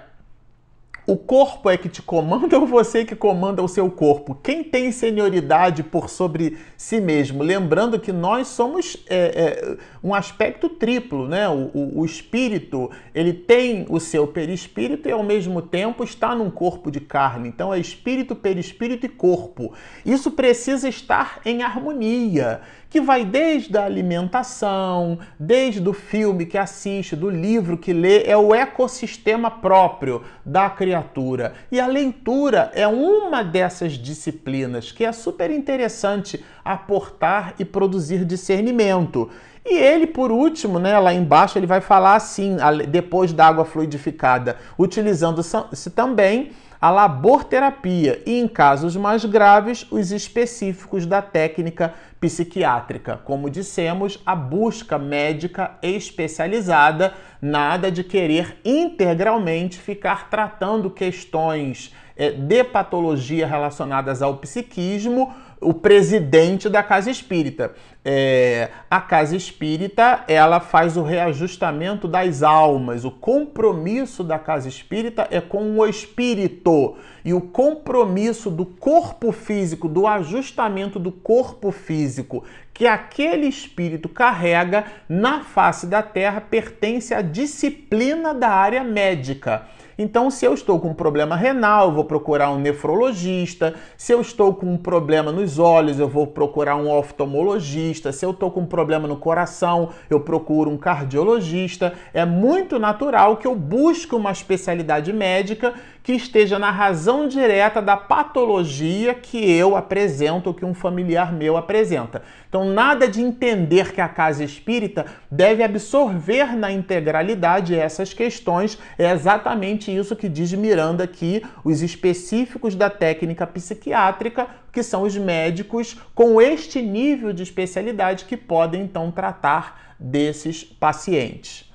o 1.10 1.16
corpo 1.16 1.68
é 1.68 1.76
que 1.76 1.88
te 1.88 2.00
comanda 2.00 2.56
ou 2.58 2.66
você 2.68 3.04
que 3.04 3.16
comanda 3.16 3.60
o 3.60 3.66
seu 3.66 3.90
corpo? 3.90 4.38
Quem 4.40 4.62
tem 4.62 4.92
senioridade 4.92 5.82
por 5.82 6.08
sobre 6.08 6.56
si 6.76 7.00
mesmo? 7.00 7.42
Lembrando 7.42 7.98
que 7.98 8.12
nós 8.12 8.46
somos 8.46 8.96
é, 9.08 9.16
é, 9.16 9.76
um 10.04 10.14
aspecto 10.14 10.68
triplo, 10.68 11.26
né? 11.26 11.48
O, 11.48 11.70
o, 11.74 12.00
o, 12.00 12.04
espírito 12.04 12.88
ele 13.12 13.32
tem 13.32 13.86
o 13.88 13.98
seu 13.98 14.24
perispírito 14.28 15.08
e 15.08 15.12
ao 15.12 15.24
mesmo 15.24 15.60
tempo 15.60 16.04
está 16.04 16.32
num 16.32 16.48
corpo 16.48 16.92
de 16.92 17.00
carne. 17.00 17.48
Então 17.48 17.74
é 17.74 17.78
espírito, 17.80 18.36
perispírito 18.36 19.06
e 19.06 19.08
corpo. 19.08 19.72
Isso 20.06 20.30
precisa 20.30 20.88
estar 20.88 21.40
em 21.44 21.64
harmonia 21.64 22.60
que 22.90 23.00
vai 23.00 23.24
desde 23.24 23.78
a 23.78 23.84
alimentação, 23.84 25.20
desde 25.38 25.88
o 25.88 25.92
filme 25.92 26.44
que 26.44 26.58
assiste, 26.58 27.14
do 27.14 27.30
livro 27.30 27.78
que 27.78 27.92
lê, 27.92 28.24
é 28.24 28.36
o 28.36 28.52
ecossistema 28.52 29.48
próprio 29.48 30.24
da 30.44 30.68
criatura. 30.68 31.54
E 31.70 31.78
a 31.78 31.86
leitura 31.86 32.72
é 32.74 32.88
uma 32.88 33.44
dessas 33.44 33.92
disciplinas 33.92 34.90
que 34.90 35.04
é 35.04 35.12
super 35.12 35.52
interessante 35.52 36.44
aportar 36.64 37.54
e 37.60 37.64
produzir 37.64 38.24
discernimento. 38.24 39.30
E 39.64 39.76
ele, 39.76 40.06
por 40.06 40.32
último, 40.32 40.80
né, 40.80 40.98
lá 40.98 41.14
embaixo, 41.14 41.58
ele 41.58 41.66
vai 41.66 41.80
falar 41.80 42.16
assim, 42.16 42.56
depois 42.88 43.32
da 43.32 43.46
água 43.46 43.64
fluidificada, 43.64 44.56
utilizando-se 44.76 45.90
também 45.90 46.50
a 46.80 46.90
laborterapia 46.90 48.22
e, 48.24 48.40
em 48.40 48.48
casos 48.48 48.96
mais 48.96 49.22
graves, 49.24 49.86
os 49.90 50.10
específicos 50.10 51.04
da 51.04 51.20
técnica 51.20 51.92
psiquiátrica. 52.20 53.16
Como 53.16 53.48
dissemos, 53.48 54.20
a 54.26 54.34
busca 54.34 54.98
médica 54.98 55.78
especializada, 55.82 57.14
nada 57.40 57.90
de 57.90 58.04
querer 58.04 58.58
integralmente 58.64 59.78
ficar 59.78 60.28
tratando 60.28 60.90
questões 60.90 61.94
é, 62.16 62.30
de 62.30 62.62
patologia 62.62 63.46
relacionadas 63.46 64.20
ao 64.20 64.36
psiquismo 64.36 65.34
o 65.60 65.74
presidente 65.74 66.68
da 66.68 66.82
casa 66.82 67.10
espírita. 67.10 67.72
É, 68.02 68.70
a 68.90 68.98
casa 68.98 69.36
espírita 69.36 70.24
ela 70.26 70.58
faz 70.58 70.96
o 70.96 71.02
reajustamento 71.02 72.08
das 72.08 72.42
almas. 72.42 73.04
O 73.04 73.10
compromisso 73.10 74.24
da 74.24 74.38
casa 74.38 74.68
espírita 74.68 75.28
é 75.30 75.40
com 75.40 75.78
o 75.78 75.86
espírito 75.86 76.96
e 77.22 77.34
o 77.34 77.40
compromisso 77.40 78.50
do 78.50 78.64
corpo 78.64 79.30
físico, 79.32 79.86
do 79.86 80.06
ajustamento 80.06 80.98
do 80.98 81.12
corpo 81.12 81.70
físico 81.70 82.44
que 82.80 82.86
aquele 82.86 83.46
espírito 83.46 84.08
carrega 84.08 84.86
na 85.06 85.40
face 85.40 85.86
da 85.86 86.02
terra 86.02 86.40
pertence 86.40 87.12
à 87.12 87.20
disciplina 87.20 88.32
da 88.32 88.48
área 88.48 88.82
médica. 88.82 89.66
Então, 90.02 90.30
se 90.30 90.46
eu 90.46 90.54
estou 90.54 90.80
com 90.80 90.88
um 90.88 90.94
problema 90.94 91.36
renal, 91.36 91.92
vou 91.92 92.06
procurar 92.06 92.50
um 92.50 92.58
nefrologista. 92.58 93.74
Se 93.98 94.14
eu 94.14 94.22
estou 94.22 94.54
com 94.54 94.64
um 94.64 94.78
problema 94.78 95.30
nos 95.30 95.58
olhos, 95.58 95.98
eu 95.98 96.08
vou 96.08 96.26
procurar 96.26 96.74
um 96.76 96.90
oftalmologista. 96.90 98.10
Se 98.10 98.24
eu 98.24 98.30
estou 98.30 98.50
com 98.50 98.60
um 98.60 98.66
problema 98.66 99.06
no 99.06 99.18
coração, 99.18 99.90
eu 100.08 100.18
procuro 100.18 100.70
um 100.70 100.78
cardiologista. 100.78 101.92
É 102.14 102.24
muito 102.24 102.78
natural 102.78 103.36
que 103.36 103.46
eu 103.46 103.54
busque 103.54 104.14
uma 104.14 104.32
especialidade 104.32 105.12
médica 105.12 105.74
que 106.02 106.12
esteja 106.12 106.58
na 106.58 106.70
razão 106.70 107.28
direta 107.28 107.82
da 107.82 107.96
patologia 107.96 109.12
que 109.12 109.50
eu 109.50 109.76
apresento, 109.76 110.54
que 110.54 110.64
um 110.64 110.72
familiar 110.72 111.32
meu 111.32 111.56
apresenta. 111.56 112.22
Então, 112.48 112.64
nada 112.64 113.06
de 113.06 113.20
entender 113.20 113.92
que 113.92 114.00
a 114.00 114.08
casa 114.08 114.42
espírita 114.42 115.06
deve 115.30 115.62
absorver 115.62 116.56
na 116.56 116.72
integralidade 116.72 117.74
essas 117.74 118.14
questões. 118.14 118.78
É 118.98 119.10
exatamente 119.10 119.89
isso 119.96 120.16
que 120.16 120.28
diz 120.28 120.52
Miranda 120.52 121.04
aqui, 121.04 121.42
os 121.64 121.82
específicos 121.82 122.74
da 122.74 122.88
técnica 122.88 123.46
psiquiátrica, 123.46 124.46
que 124.72 124.82
são 124.82 125.02
os 125.02 125.16
médicos 125.16 125.96
com 126.14 126.40
este 126.40 126.80
nível 126.80 127.32
de 127.32 127.42
especialidade 127.42 128.24
que 128.24 128.36
podem 128.36 128.82
então 128.82 129.10
tratar 129.10 129.94
desses 129.98 130.64
pacientes. 130.64 131.70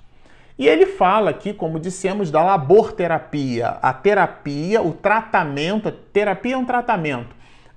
E 0.57 0.67
ele 0.67 0.85
fala 0.85 1.31
aqui, 1.31 1.53
como 1.53 1.79
dissemos, 1.79 2.31
da 2.31 2.41
laborterapia, 2.41 3.77
a 3.81 3.91
terapia, 3.91 4.81
o 4.81 4.93
tratamento, 4.93 5.89
a 5.89 5.93
terapia 6.13 6.55
é 6.55 6.57
um 6.57 6.65
tratamento 6.65 7.35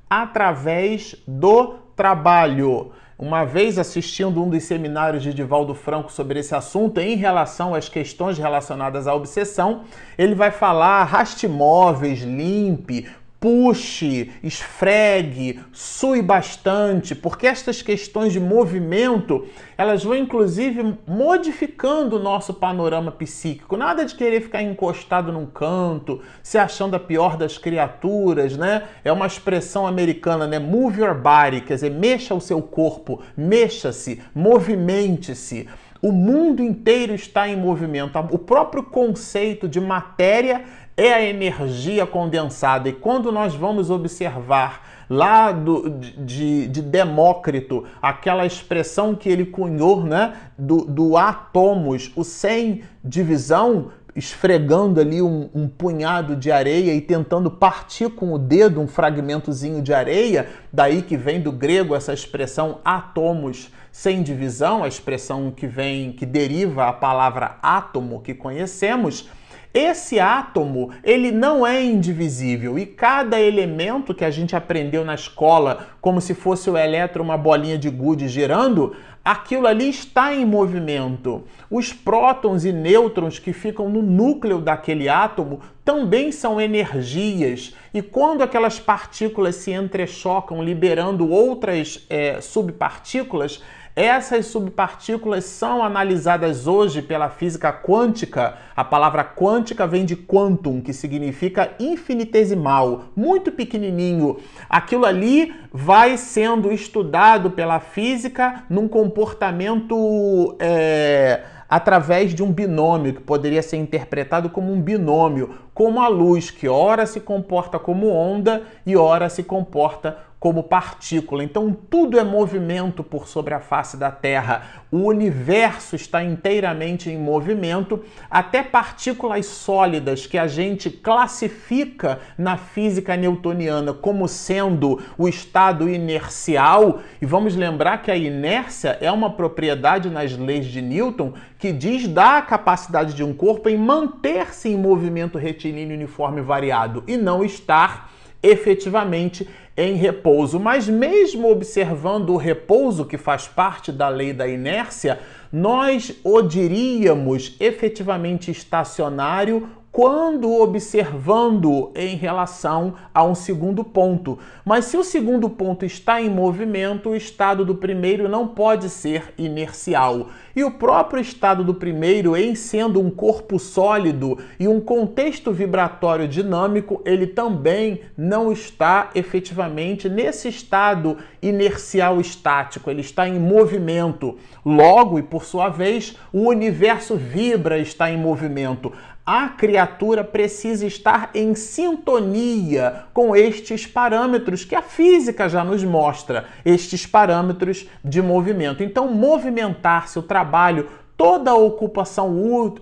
através 0.09 1.17
do 1.27 1.75
trabalho. 1.97 2.93
Uma 3.21 3.45
vez 3.45 3.81
assistindo 3.81 4.41
um 4.41 4.49
dos 4.49 4.63
seminários 4.63 5.25
de 5.25 5.35
Divaldo 5.35 5.75
Franco 5.75 6.13
sobre 6.13 6.39
esse 6.39 6.55
assunto, 6.55 7.01
em 7.01 7.17
relação 7.17 7.75
às 7.75 7.89
questões 7.89 8.39
relacionadas 8.39 9.09
à 9.09 9.15
obsessão, 9.15 9.83
ele 10.17 10.37
vai 10.37 10.53
falar 10.53 11.03
raste 11.03 11.49
móveis, 11.49 12.21
limpe, 12.21 13.09
puxe, 13.41 14.33
esfregue, 14.43 15.61
sue 15.73 16.21
bastante, 16.21 17.15
porque 17.15 17.47
estas 17.47 17.81
questões 17.81 18.33
de 18.33 18.41
movimento, 18.41 19.47
elas 19.77 20.03
vão 20.03 20.17
inclusive 20.17 20.97
modificando 21.07 22.17
o 22.17 22.23
nosso 22.23 22.53
panorama 22.55 23.13
psíquico. 23.13 23.77
Nada 23.77 24.05
de 24.05 24.15
querer 24.15 24.41
ficar 24.41 24.63
encostado 24.63 25.33
num 25.33 25.47
canto, 25.47 26.21
se 26.43 26.59
achando 26.59 26.97
a 26.97 27.01
pior 27.01 27.37
das 27.37 27.57
criaturas, 27.57 28.57
né? 28.57 28.85
É 29.05 29.13
uma 29.13 29.27
expressão 29.27 29.87
americana, 29.87 30.47
né? 30.47 30.59
Move 30.59 31.01
your 31.01 31.15
body, 31.15 31.61
quer 31.61 31.75
dizer, 31.75 31.91
mexa 31.91 32.35
o 32.35 32.41
seu 32.41 32.61
corpo, 32.61 33.23
mexa-se, 33.37 34.21
movimente-se. 34.35 35.69
O 36.01 36.13
mundo 36.13 36.63
inteiro 36.63 37.13
está 37.15 37.49
em 37.49 37.57
movimento. 37.57 38.19
O 38.31 38.39
próprio 38.39 38.85
conceito 38.85 39.69
de 39.69 39.81
matéria 39.81 40.65
é 40.99 41.15
a 41.15 41.23
energia 41.23 42.05
condensada. 42.05 42.89
E 42.89 42.93
quando 42.93 43.31
nós 43.31 43.55
vamos 43.55 43.89
observar 43.89 45.07
lá 45.09 45.53
do, 45.53 45.89
de, 45.89 46.67
de 46.67 46.83
Demócrito, 46.83 47.85
aquela 48.03 48.45
expressão 48.45 49.15
que 49.15 49.29
ele 49.29 49.47
cunhou 49.47 50.05
né, 50.05 50.35
do, 50.59 50.85
do 50.85 51.17
átomos, 51.17 52.11
o 52.17 52.25
sem 52.25 52.83
divisão, 53.03 53.93
esfregando 54.17 55.01
ali 55.01 55.23
um, 55.23 55.49
um, 55.55 55.69
punhado 55.69 56.35
de 56.35 56.51
areia 56.51 56.93
e 56.93 57.01
tentando 57.01 57.49
partir 57.49 58.11
com 58.11 58.33
o 58.33 58.39
dedo 58.39 58.81
um 58.81 58.89
fragmentozinho 58.89 59.81
de 59.81 59.95
areia, 59.95 60.49
daí 60.73 61.03
que 61.03 61.17
vem 61.17 61.41
do 61.41 61.53
grego 61.53 61.95
essa 61.95 62.13
expressão 62.13 62.81
átomos 62.85 63.71
sem 63.93 64.23
divisão, 64.23 64.83
a 64.83 64.89
expressão 64.89 65.53
que 65.53 65.69
vem 65.69 66.11
que 66.11 66.27
deriva 66.27 66.89
a 66.89 66.93
palavra 66.93 67.57
átomo 67.63 68.21
que 68.21 68.35
conhecemos. 68.35 69.29
Esse 69.73 70.19
átomo, 70.19 70.91
ele 71.05 71.31
não 71.31 71.67
é 71.67 71.83
indivisível 71.85 72.79
e 72.79 72.87
cada 72.87 73.39
elemento 73.39 74.15
que 74.15 74.25
a 74.25 74.31
gente 74.31 74.57
aprendeu 74.57 75.05
na 75.05 75.15
escola, 75.15 75.89
como 76.01 76.21
se 76.21 76.35
fosse 76.35 76.71
o 76.71 76.77
elétron 76.77 77.23
uma 77.23 77.37
bolinha 77.37 77.77
de 77.77 77.91
gude 77.91 78.29
girando, 78.29 78.97
aquilo 79.23 79.67
ali 79.67 79.91
está 79.91 80.35
em 80.35 80.47
movimento. 80.47 81.45
Os 81.71 81.93
prótons 81.93 82.65
e 82.65 82.73
nêutrons 82.73 83.39
que 83.39 83.53
ficam 83.53 83.91
no 83.91 84.01
núcleo 84.01 84.59
daquele 84.59 85.07
átomo 85.07 85.61
também 85.85 86.33
são 86.33 86.59
energias, 86.59 87.75
e 87.93 88.01
quando 88.01 88.43
aquelas 88.43 88.79
partículas 88.79 89.57
se 89.57 89.73
entrechocam, 89.73 90.63
liberando 90.63 91.31
outras 91.31 92.07
é, 92.09 92.41
subpartículas, 92.41 93.63
essas 93.99 94.47
subpartículas 94.47 95.45
são 95.45 95.83
analisadas 95.83 96.69
hoje 96.69 97.03
pela 97.03 97.29
física 97.29 97.73
quântica. 97.73 98.57
A 98.77 98.85
palavra 98.85 99.25
quântica 99.25 99.89
vem 99.89 100.05
de 100.05 100.15
quantum, 100.15 100.81
que 100.81 100.93
significa 100.93 101.73
infinitesimal, 101.81 103.07
muito 103.17 103.51
pequenininho. 103.51 104.37
Aquilo 104.71 105.05
ali 105.05 105.53
vai 105.73 106.17
sendo 106.17 106.71
estudado 106.71 107.51
pela 107.51 107.81
física 107.81 108.63
num 108.71 108.87
comportamento. 108.87 110.55
É 110.61 111.59
através 111.69 112.35
de 112.35 112.43
um 112.43 112.51
binômio, 112.51 113.13
que 113.13 113.21
poderia 113.21 113.63
ser 113.63 113.77
interpretado 113.77 114.49
como 114.49 114.73
um 114.73 114.81
binômio, 114.81 115.55
como 115.75 116.01
a 116.01 116.09
luz, 116.09 116.51
que 116.51 116.67
ora 116.67 117.05
se 117.05 117.21
comporta 117.21 117.79
como 117.79 118.09
onda 118.09 118.63
e 118.87 118.97
ora 118.97 119.29
se 119.29 119.43
comporta 119.43 120.17
como 120.41 120.63
partícula. 120.63 121.43
Então 121.43 121.77
tudo 121.91 122.19
é 122.19 122.25
movimento 122.25 123.03
por 123.03 123.27
sobre 123.27 123.55
a 123.55 123.61
face 123.61 123.97
da 123.97 124.11
Terra. 124.11 124.85
O 124.91 124.99
universo 124.99 125.97
está 125.97 126.23
inteiramente 126.23 127.11
em 127.11 127.19
movimento, 127.19 128.03
até 128.31 128.63
partículas 128.63 129.47
sólidas 129.47 130.27
que 130.27 130.39
a 130.39 130.47
gente 130.47 130.91
classifica 130.91 132.21
na 132.39 132.57
física 132.57 133.17
newtoniana 133.17 133.93
como 133.93 134.29
sendo 134.29 135.01
o 135.19 135.29
estado 135.29 135.89
inercial. 135.89 137.01
E 137.21 137.27
vamos 137.27 137.57
lembrar 137.57 138.03
que 138.03 138.11
a 138.11 138.17
inércia 138.17 138.97
é 139.01 139.11
uma 139.11 139.31
propriedade 139.31 140.09
nas 140.09 140.37
leis 140.37 140.67
de 140.67 140.81
Newton 140.81 141.35
que 141.59 141.73
diz 141.73 142.07
da 142.07 142.41
capacidade 142.41 143.13
de 143.15 143.25
um 143.25 143.35
corpo 143.35 143.69
em 143.69 143.77
manter-se 143.77 144.69
em 144.69 144.77
movimento 144.77 145.37
retilíneo 145.37 145.97
uniforme 145.97 146.41
variado 146.41 147.03
e 147.07 147.17
não 147.17 147.45
estar 147.45 148.09
efetivamente 148.43 149.49
em 149.77 149.95
repouso. 149.95 150.59
Mas, 150.59 150.89
mesmo 150.89 151.51
observando 151.51 152.31
o 152.31 152.37
repouso, 152.37 153.05
que 153.05 153.17
faz 153.17 153.47
parte 153.47 153.93
da 153.93 154.09
lei 154.09 154.33
da 154.33 154.47
inércia, 154.47 155.21
nós 155.53 156.15
o 156.25 156.43
diríamos 156.43 157.57
efetivamente 157.61 158.51
estacionário 158.51 159.69
quando 159.99 160.53
observando 160.53 161.91
em 161.93 162.15
relação 162.15 162.95
a 163.13 163.25
um 163.25 163.35
segundo 163.35 163.83
ponto. 163.83 164.39
Mas 164.65 164.85
se 164.85 164.97
o 164.97 165.03
segundo 165.03 165.51
ponto 165.51 165.85
está 165.85 166.23
em 166.23 166.31
movimento, 166.31 167.09
o 167.09 167.17
estado 167.17 167.65
do 167.65 167.75
primeiro 167.75 168.29
não 168.29 168.47
pode 168.47 168.89
ser 168.91 169.35
inercial. 169.37 170.29
E 170.55 170.63
o 170.63 170.71
próprio 170.71 171.21
estado 171.21 171.65
do 171.65 171.75
primeiro, 171.75 172.37
em 172.37 172.55
sendo 172.55 173.01
um 173.01 173.11
corpo 173.11 173.59
sólido 173.59 174.39
e 174.59 174.69
um 174.69 174.81
contexto 174.81 175.51
vibratório 175.51 176.29
dinâmico, 176.29 177.03
ele 177.05 177.27
também 177.27 178.03
não 178.17 178.53
está 178.53 179.11
efetivamente 179.17 180.09
nesse 180.09 180.49
estado 180.49 181.17
inercial 181.43 182.21
estático, 182.21 182.89
ele 182.89 183.01
está 183.01 183.29
em 183.29 183.39
movimento. 183.39 184.37
Logo, 184.65 185.19
e 185.19 185.23
por 185.23 185.45
sua 185.45 185.69
vez, 185.69 186.17
o 186.33 186.49
universo 186.49 187.17
vibra, 187.17 187.79
está 187.79 188.11
em 188.11 188.17
movimento 188.17 188.93
a 189.31 189.47
criatura 189.47 190.25
precisa 190.25 190.87
estar 190.87 191.29
em 191.35 191.55
sintonia 191.55 193.05
com 193.13 193.37
estes 193.37 193.87
parâmetros 193.87 194.65
que 194.65 194.75
a 194.75 194.81
física 194.81 195.51
já 195.51 195.63
nos 195.63 195.85
mostra, 195.85 196.47
estes 196.65 197.05
parâmetros 197.05 197.87
de 198.03 198.23
movimento. 198.23 198.83
Então, 198.83 199.07
movimentar-se, 199.13 200.19
o 200.19 200.23
trabalho, 200.23 200.89
toda 201.15 201.51
a 201.51 201.55
ocupação 201.55 202.35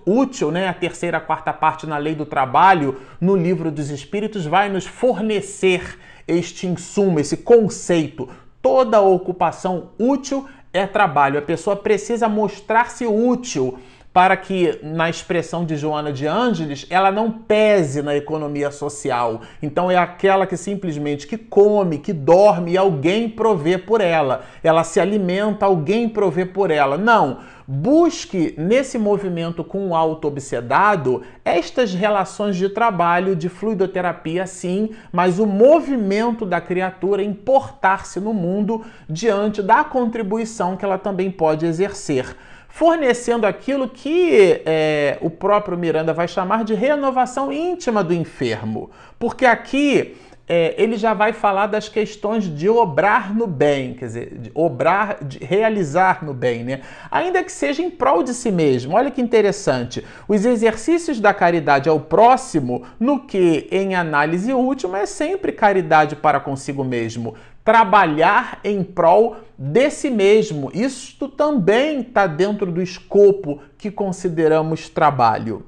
útil, 0.05 0.49
né, 0.49 0.69
a 0.69 0.73
terceira, 0.73 1.17
a 1.17 1.19
quarta 1.19 1.51
parte 1.51 1.85
na 1.85 1.97
lei 1.97 2.15
do 2.15 2.25
trabalho, 2.25 2.95
no 3.19 3.35
livro 3.35 3.69
dos 3.69 3.89
Espíritos, 3.89 4.45
vai 4.45 4.69
nos 4.69 4.85
fornecer 4.85 5.99
este 6.25 6.65
insumo, 6.65 7.19
esse 7.19 7.35
conceito. 7.35 8.29
Toda 8.61 9.01
ocupação 9.01 9.89
útil 9.99 10.47
é 10.71 10.87
trabalho. 10.87 11.39
A 11.39 11.41
pessoa 11.41 11.75
precisa 11.75 12.29
mostrar-se 12.29 13.05
útil 13.05 13.79
para 14.17 14.35
que, 14.35 14.79
na 14.81 15.11
expressão 15.11 15.63
de 15.63 15.75
Joana 15.75 16.11
de 16.11 16.25
Ângeles, 16.25 16.87
ela 16.89 17.11
não 17.11 17.29
pese 17.31 18.01
na 18.01 18.15
economia 18.15 18.71
social. 18.71 19.41
Então 19.61 19.91
é 19.91 19.95
aquela 19.95 20.47
que 20.47 20.57
simplesmente 20.57 21.27
que 21.27 21.37
come, 21.37 21.99
que 21.99 22.11
dorme 22.13 22.71
e 22.71 22.77
alguém 22.79 23.29
provê 23.29 23.77
por 23.77 24.01
ela. 24.01 24.43
Ela 24.63 24.83
se 24.83 24.99
alimenta, 24.99 25.67
alguém 25.67 26.09
provê 26.09 26.47
por 26.47 26.71
ela. 26.71 26.97
Não. 26.97 27.41
Busque 27.67 28.55
nesse 28.57 28.97
movimento 28.97 29.63
com 29.63 29.89
o 29.89 29.95
auto-obsedado 29.95 31.21
estas 31.45 31.93
relações 31.93 32.55
de 32.55 32.69
trabalho, 32.69 33.35
de 33.35 33.49
fluidoterapia, 33.49 34.47
sim, 34.47 34.95
mas 35.11 35.37
o 35.37 35.45
movimento 35.45 36.43
da 36.43 36.59
criatura 36.59 37.21
importar-se 37.21 38.19
no 38.19 38.33
mundo 38.33 38.83
diante 39.07 39.61
da 39.61 39.83
contribuição 39.83 40.75
que 40.75 40.83
ela 40.83 40.97
também 40.97 41.29
pode 41.29 41.67
exercer 41.67 42.35
fornecendo 42.77 43.47
aquilo 43.47 43.89
que 43.89 44.61
é, 44.63 45.17
o 45.19 45.31
próprio 45.31 45.75
Miranda 45.75 46.13
vai 46.13 46.27
chamar 46.27 46.63
de 46.63 46.75
renovação 46.75 47.51
íntima 47.51 48.03
do 48.03 48.13
enfermo. 48.13 48.91
Porque 49.17 49.47
aqui 49.47 50.15
é, 50.47 50.75
ele 50.77 50.95
já 50.95 51.11
vai 51.15 51.33
falar 51.33 51.65
das 51.65 51.89
questões 51.89 52.43
de 52.43 52.69
obrar 52.69 53.33
no 53.33 53.47
bem, 53.47 53.95
quer 53.95 54.05
dizer, 54.05 54.37
de 54.37 54.51
obrar, 54.53 55.23
de 55.23 55.39
realizar 55.39 56.23
no 56.23 56.35
bem, 56.35 56.63
né? 56.63 56.81
Ainda 57.09 57.43
que 57.43 57.51
seja 57.51 57.81
em 57.81 57.89
prol 57.89 58.21
de 58.21 58.35
si 58.35 58.51
mesmo. 58.51 58.95
Olha 58.95 59.09
que 59.09 59.21
interessante. 59.21 60.05
Os 60.27 60.45
exercícios 60.45 61.19
da 61.19 61.33
caridade 61.33 61.89
ao 61.89 61.99
próximo, 61.99 62.83
no 62.99 63.25
que, 63.25 63.67
em 63.71 63.95
análise 63.95 64.53
última, 64.53 64.99
é 64.99 65.07
sempre 65.07 65.51
caridade 65.51 66.15
para 66.15 66.39
consigo 66.39 66.83
mesmo. 66.83 67.33
Trabalhar 67.67 68.61
em 68.63 68.81
prol 68.81 69.35
de 69.57 69.89
si 69.89 70.09
mesmo. 70.09 70.71
Isto 70.73 71.27
também 71.27 71.99
está 71.99 72.25
dentro 72.25 72.71
do 72.71 72.81
escopo 72.81 73.59
que 73.77 73.91
consideramos 73.91 74.87
trabalho. 74.87 75.65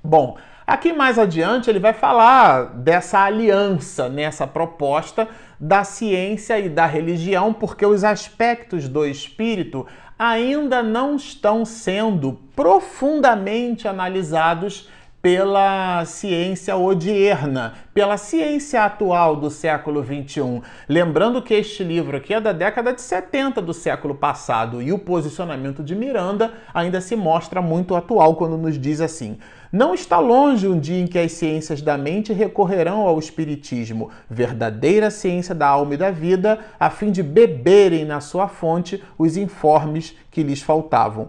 Bom, 0.00 0.36
Aqui 0.64 0.92
mais 0.92 1.18
adiante 1.18 1.68
ele 1.68 1.80
vai 1.80 1.92
falar 1.92 2.66
dessa 2.76 3.18
aliança, 3.18 4.08
nessa 4.08 4.46
proposta 4.46 5.28
da 5.58 5.82
ciência 5.82 6.56
e 6.60 6.68
da 6.68 6.86
religião, 6.86 7.52
porque 7.52 7.84
os 7.84 8.04
aspectos 8.04 8.88
do 8.88 9.04
espírito 9.04 9.84
ainda 10.16 10.80
não 10.80 11.16
estão 11.16 11.64
sendo 11.64 12.38
profundamente 12.54 13.88
analisados 13.88 14.88
pela 15.22 16.04
ciência 16.04 16.76
odierna, 16.76 17.74
pela 17.94 18.16
ciência 18.16 18.82
atual 18.82 19.36
do 19.36 19.50
século 19.50 20.02
21. 20.02 20.60
Lembrando 20.88 21.40
que 21.40 21.54
este 21.54 21.84
livro 21.84 22.16
aqui 22.16 22.34
é 22.34 22.40
da 22.40 22.52
década 22.52 22.92
de 22.92 23.00
70 23.00 23.62
do 23.62 23.72
século 23.72 24.16
passado 24.16 24.82
e 24.82 24.92
o 24.92 24.98
posicionamento 24.98 25.80
de 25.84 25.94
Miranda 25.94 26.52
ainda 26.74 27.00
se 27.00 27.14
mostra 27.14 27.62
muito 27.62 27.94
atual 27.94 28.34
quando 28.34 28.56
nos 28.56 28.76
diz 28.76 29.00
assim: 29.00 29.38
não 29.70 29.94
está 29.94 30.18
longe 30.18 30.66
um 30.66 30.80
dia 30.80 31.00
em 31.00 31.06
que 31.06 31.20
as 31.20 31.30
ciências 31.30 31.80
da 31.80 31.96
mente 31.96 32.32
recorrerão 32.32 33.06
ao 33.06 33.16
espiritismo, 33.16 34.10
verdadeira 34.28 35.08
ciência 35.08 35.54
da 35.54 35.68
alma 35.68 35.94
e 35.94 35.98
da 35.98 36.10
vida, 36.10 36.58
a 36.80 36.90
fim 36.90 37.12
de 37.12 37.22
beberem 37.22 38.04
na 38.04 38.20
sua 38.20 38.48
fonte 38.48 39.00
os 39.16 39.36
informes 39.36 40.16
que 40.32 40.42
lhes 40.42 40.60
faltavam. 40.60 41.28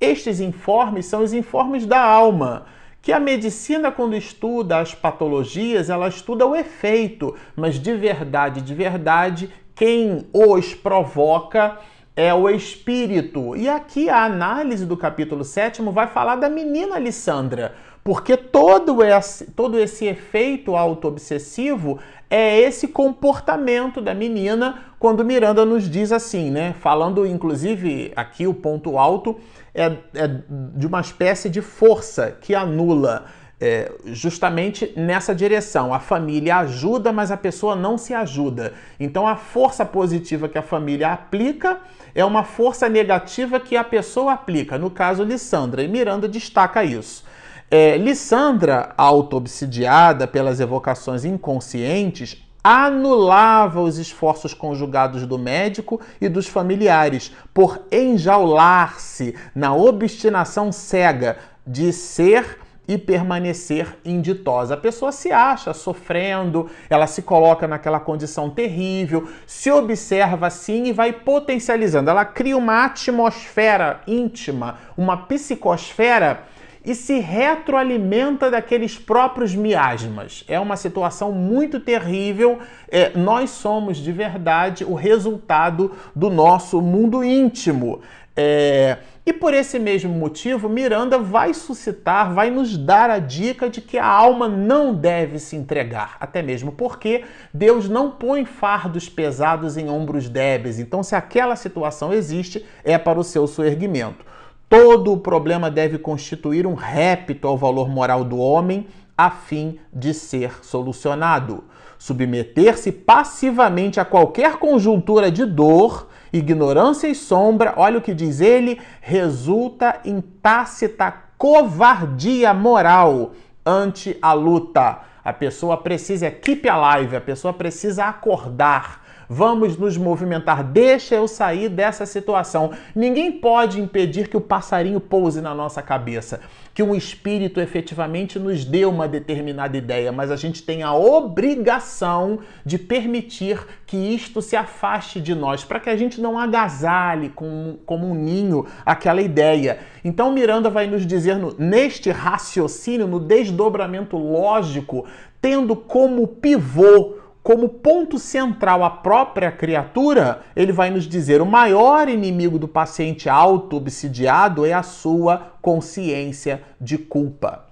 Estes 0.00 0.40
informes 0.40 1.04
são 1.04 1.22
os 1.22 1.34
informes 1.34 1.84
da 1.84 2.00
alma 2.00 2.64
que 3.04 3.12
a 3.12 3.20
medicina, 3.20 3.92
quando 3.92 4.16
estuda 4.16 4.78
as 4.78 4.94
patologias, 4.94 5.90
ela 5.90 6.08
estuda 6.08 6.46
o 6.46 6.56
efeito, 6.56 7.36
mas 7.54 7.78
de 7.78 7.94
verdade, 7.94 8.62
de 8.62 8.74
verdade, 8.74 9.50
quem 9.74 10.26
os 10.32 10.72
provoca 10.72 11.78
é 12.16 12.32
o 12.32 12.48
espírito. 12.48 13.54
E 13.56 13.68
aqui 13.68 14.08
a 14.08 14.24
análise 14.24 14.86
do 14.86 14.96
capítulo 14.96 15.44
7 15.44 15.82
vai 15.82 16.06
falar 16.06 16.36
da 16.36 16.48
menina 16.48 16.96
Alessandra, 16.96 17.74
porque 18.02 18.38
todo 18.38 19.04
esse, 19.04 19.50
todo 19.50 19.78
esse 19.78 20.06
efeito 20.06 20.74
autoobsessivo 20.74 21.98
é 22.30 22.58
esse 22.58 22.88
comportamento 22.88 24.00
da 24.00 24.14
menina 24.14 24.82
quando 25.04 25.22
Miranda 25.22 25.66
nos 25.66 25.90
diz 25.90 26.10
assim, 26.10 26.50
né? 26.50 26.74
Falando, 26.80 27.26
inclusive, 27.26 28.10
aqui 28.16 28.46
o 28.46 28.54
ponto 28.54 28.96
alto 28.96 29.38
é, 29.74 29.98
é 30.14 30.40
de 30.74 30.86
uma 30.86 30.98
espécie 30.98 31.50
de 31.50 31.60
força 31.60 32.34
que 32.40 32.54
anula. 32.54 33.26
É, 33.60 33.92
justamente 34.06 34.94
nessa 34.96 35.34
direção. 35.34 35.92
A 35.92 36.00
família 36.00 36.56
ajuda, 36.56 37.12
mas 37.12 37.30
a 37.30 37.36
pessoa 37.36 37.76
não 37.76 37.98
se 37.98 38.14
ajuda. 38.14 38.72
Então, 38.98 39.28
a 39.28 39.36
força 39.36 39.84
positiva 39.84 40.48
que 40.48 40.56
a 40.56 40.62
família 40.62 41.12
aplica 41.12 41.80
é 42.14 42.24
uma 42.24 42.42
força 42.42 42.88
negativa 42.88 43.60
que 43.60 43.76
a 43.76 43.84
pessoa 43.84 44.32
aplica. 44.32 44.78
No 44.78 44.90
caso, 44.90 45.22
Lissandra. 45.22 45.82
E 45.82 45.88
Miranda 45.88 46.26
destaca 46.26 46.82
isso. 46.82 47.24
É, 47.70 47.98
Lissandra, 47.98 48.94
auto-obsidiada 48.96 50.26
pelas 50.26 50.60
evocações 50.60 51.26
inconscientes, 51.26 52.42
anulava 52.64 53.82
os 53.82 53.98
esforços 53.98 54.54
conjugados 54.54 55.26
do 55.26 55.38
médico 55.38 56.00
e 56.18 56.30
dos 56.30 56.48
familiares 56.48 57.30
por 57.52 57.82
enjaular-se 57.92 59.36
na 59.54 59.74
obstinação 59.74 60.72
cega 60.72 61.36
de 61.66 61.92
ser 61.92 62.58
e 62.86 62.98
permanecer 62.98 63.98
inditosa. 64.04 64.74
A 64.74 64.78
pessoa 64.78 65.10
se 65.12 65.32
acha 65.32 65.72
sofrendo, 65.72 66.70
ela 66.88 67.06
se 67.06 67.22
coloca 67.22 67.66
naquela 67.66 68.00
condição 68.00 68.50
terrível, 68.50 69.28
se 69.46 69.70
observa 69.70 70.46
assim 70.46 70.84
e 70.84 70.92
vai 70.92 71.12
potencializando. 71.12 72.10
Ela 72.10 72.24
cria 72.24 72.56
uma 72.56 72.84
atmosfera 72.84 74.00
íntima, 74.06 74.78
uma 74.96 75.16
psicosfera 75.16 76.44
e 76.84 76.94
se 76.94 77.18
retroalimenta 77.18 78.50
daqueles 78.50 78.98
próprios 78.98 79.54
miasmas. 79.54 80.44
É 80.46 80.60
uma 80.60 80.76
situação 80.76 81.32
muito 81.32 81.80
terrível. 81.80 82.58
É, 82.90 83.16
nós 83.16 83.50
somos 83.50 83.96
de 83.96 84.12
verdade 84.12 84.84
o 84.84 84.94
resultado 84.94 85.92
do 86.14 86.28
nosso 86.28 86.82
mundo 86.82 87.24
íntimo. 87.24 88.00
É, 88.36 88.98
e 89.24 89.32
por 89.32 89.54
esse 89.54 89.78
mesmo 89.78 90.12
motivo, 90.12 90.68
Miranda 90.68 91.18
vai 91.18 91.54
suscitar, 91.54 92.34
vai 92.34 92.50
nos 92.50 92.76
dar 92.76 93.08
a 93.08 93.18
dica 93.18 93.70
de 93.70 93.80
que 93.80 93.96
a 93.96 94.06
alma 94.06 94.48
não 94.48 94.92
deve 94.92 95.38
se 95.38 95.56
entregar, 95.56 96.16
até 96.20 96.42
mesmo 96.42 96.72
porque 96.72 97.24
Deus 97.52 97.88
não 97.88 98.10
põe 98.10 98.44
fardos 98.44 99.08
pesados 99.08 99.78
em 99.78 99.88
ombros 99.88 100.28
débeis. 100.28 100.78
Então, 100.78 101.02
se 101.02 101.14
aquela 101.14 101.56
situação 101.56 102.12
existe, 102.12 102.66
é 102.82 102.98
para 102.98 103.18
o 103.18 103.24
seu 103.24 103.46
soerguimento. 103.46 104.33
Todo 104.76 105.12
o 105.12 105.16
problema 105.16 105.70
deve 105.70 105.98
constituir 105.98 106.66
um 106.66 106.74
répito 106.74 107.46
ao 107.46 107.56
valor 107.56 107.88
moral 107.88 108.24
do 108.24 108.38
homem 108.38 108.88
a 109.16 109.30
fim 109.30 109.78
de 109.92 110.12
ser 110.12 110.64
solucionado. 110.64 111.62
Submeter-se 111.96 112.90
passivamente 112.90 114.00
a 114.00 114.04
qualquer 114.04 114.56
conjuntura 114.56 115.30
de 115.30 115.44
dor, 115.44 116.08
ignorância 116.32 117.06
e 117.06 117.14
sombra, 117.14 117.74
olha 117.76 117.98
o 117.98 118.02
que 118.02 118.12
diz 118.12 118.40
ele, 118.40 118.80
resulta 119.00 120.00
em 120.04 120.20
tácita 120.20 121.22
covardia 121.38 122.52
moral 122.52 123.30
ante 123.64 124.18
a 124.20 124.32
luta. 124.32 125.02
A 125.24 125.32
pessoa 125.32 125.76
precisa 125.76 126.32
keep 126.32 126.68
alive, 126.68 127.14
a 127.14 127.20
pessoa 127.20 127.54
precisa 127.54 128.06
acordar 128.06 129.03
Vamos 129.28 129.76
nos 129.76 129.96
movimentar. 129.96 130.62
Deixa 130.64 131.14
eu 131.14 131.26
sair 131.26 131.68
dessa 131.68 132.06
situação. 132.06 132.72
Ninguém 132.94 133.32
pode 133.32 133.80
impedir 133.80 134.28
que 134.28 134.36
o 134.36 134.40
passarinho 134.40 135.00
pouse 135.00 135.40
na 135.40 135.54
nossa 135.54 135.82
cabeça, 135.82 136.40
que 136.72 136.82
um 136.82 136.94
espírito 136.94 137.60
efetivamente 137.60 138.38
nos 138.38 138.64
dê 138.64 138.84
uma 138.84 139.06
determinada 139.06 139.76
ideia, 139.76 140.10
mas 140.12 140.30
a 140.30 140.36
gente 140.36 140.62
tem 140.62 140.82
a 140.82 140.94
obrigação 140.94 142.40
de 142.64 142.78
permitir 142.78 143.64
que 143.86 143.96
isto 143.96 144.42
se 144.42 144.56
afaste 144.56 145.20
de 145.20 145.34
nós, 145.34 145.64
para 145.64 145.80
que 145.80 145.90
a 145.90 145.96
gente 145.96 146.20
não 146.20 146.38
agasalhe 146.38 147.28
com, 147.28 147.78
como 147.86 148.08
um 148.08 148.14
ninho 148.14 148.66
aquela 148.84 149.22
ideia. 149.22 149.78
Então 150.04 150.32
Miranda 150.32 150.68
vai 150.68 150.86
nos 150.86 151.06
dizer 151.06 151.36
no, 151.36 151.54
neste 151.58 152.10
raciocínio, 152.10 153.06
no 153.06 153.20
desdobramento 153.20 154.16
lógico, 154.16 155.06
tendo 155.40 155.76
como 155.76 156.26
pivô 156.26 157.23
como 157.44 157.68
ponto 157.68 158.18
central 158.18 158.82
a 158.82 158.88
própria 158.88 159.52
criatura, 159.52 160.40
ele 160.56 160.72
vai 160.72 160.88
nos 160.88 161.04
dizer: 161.04 161.42
o 161.42 161.46
maior 161.46 162.08
inimigo 162.08 162.58
do 162.58 162.66
paciente 162.66 163.28
auto-obsidiado 163.28 164.64
é 164.64 164.72
a 164.72 164.82
sua 164.82 165.52
consciência 165.60 166.62
de 166.80 166.96
culpa. 166.96 167.66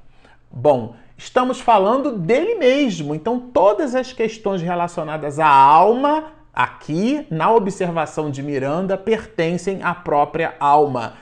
Bom, 0.51 0.95
estamos 1.17 1.59
falando 1.59 2.19
dele 2.19 2.57
mesmo, 2.57 3.15
então 3.15 3.41
todas 3.41 3.95
as 3.95 4.13
questões 4.13 4.61
relacionadas 4.61 5.41
à 5.41 5.49
alma, 5.49 6.25
aqui 6.53 7.27
na 7.31 7.51
observação 7.51 8.31
de 8.31 8.43
Miranda, 8.43 8.99
pertencem 8.99 9.83
à 9.83 9.95
própria 9.95 10.55
alma. 10.61 11.15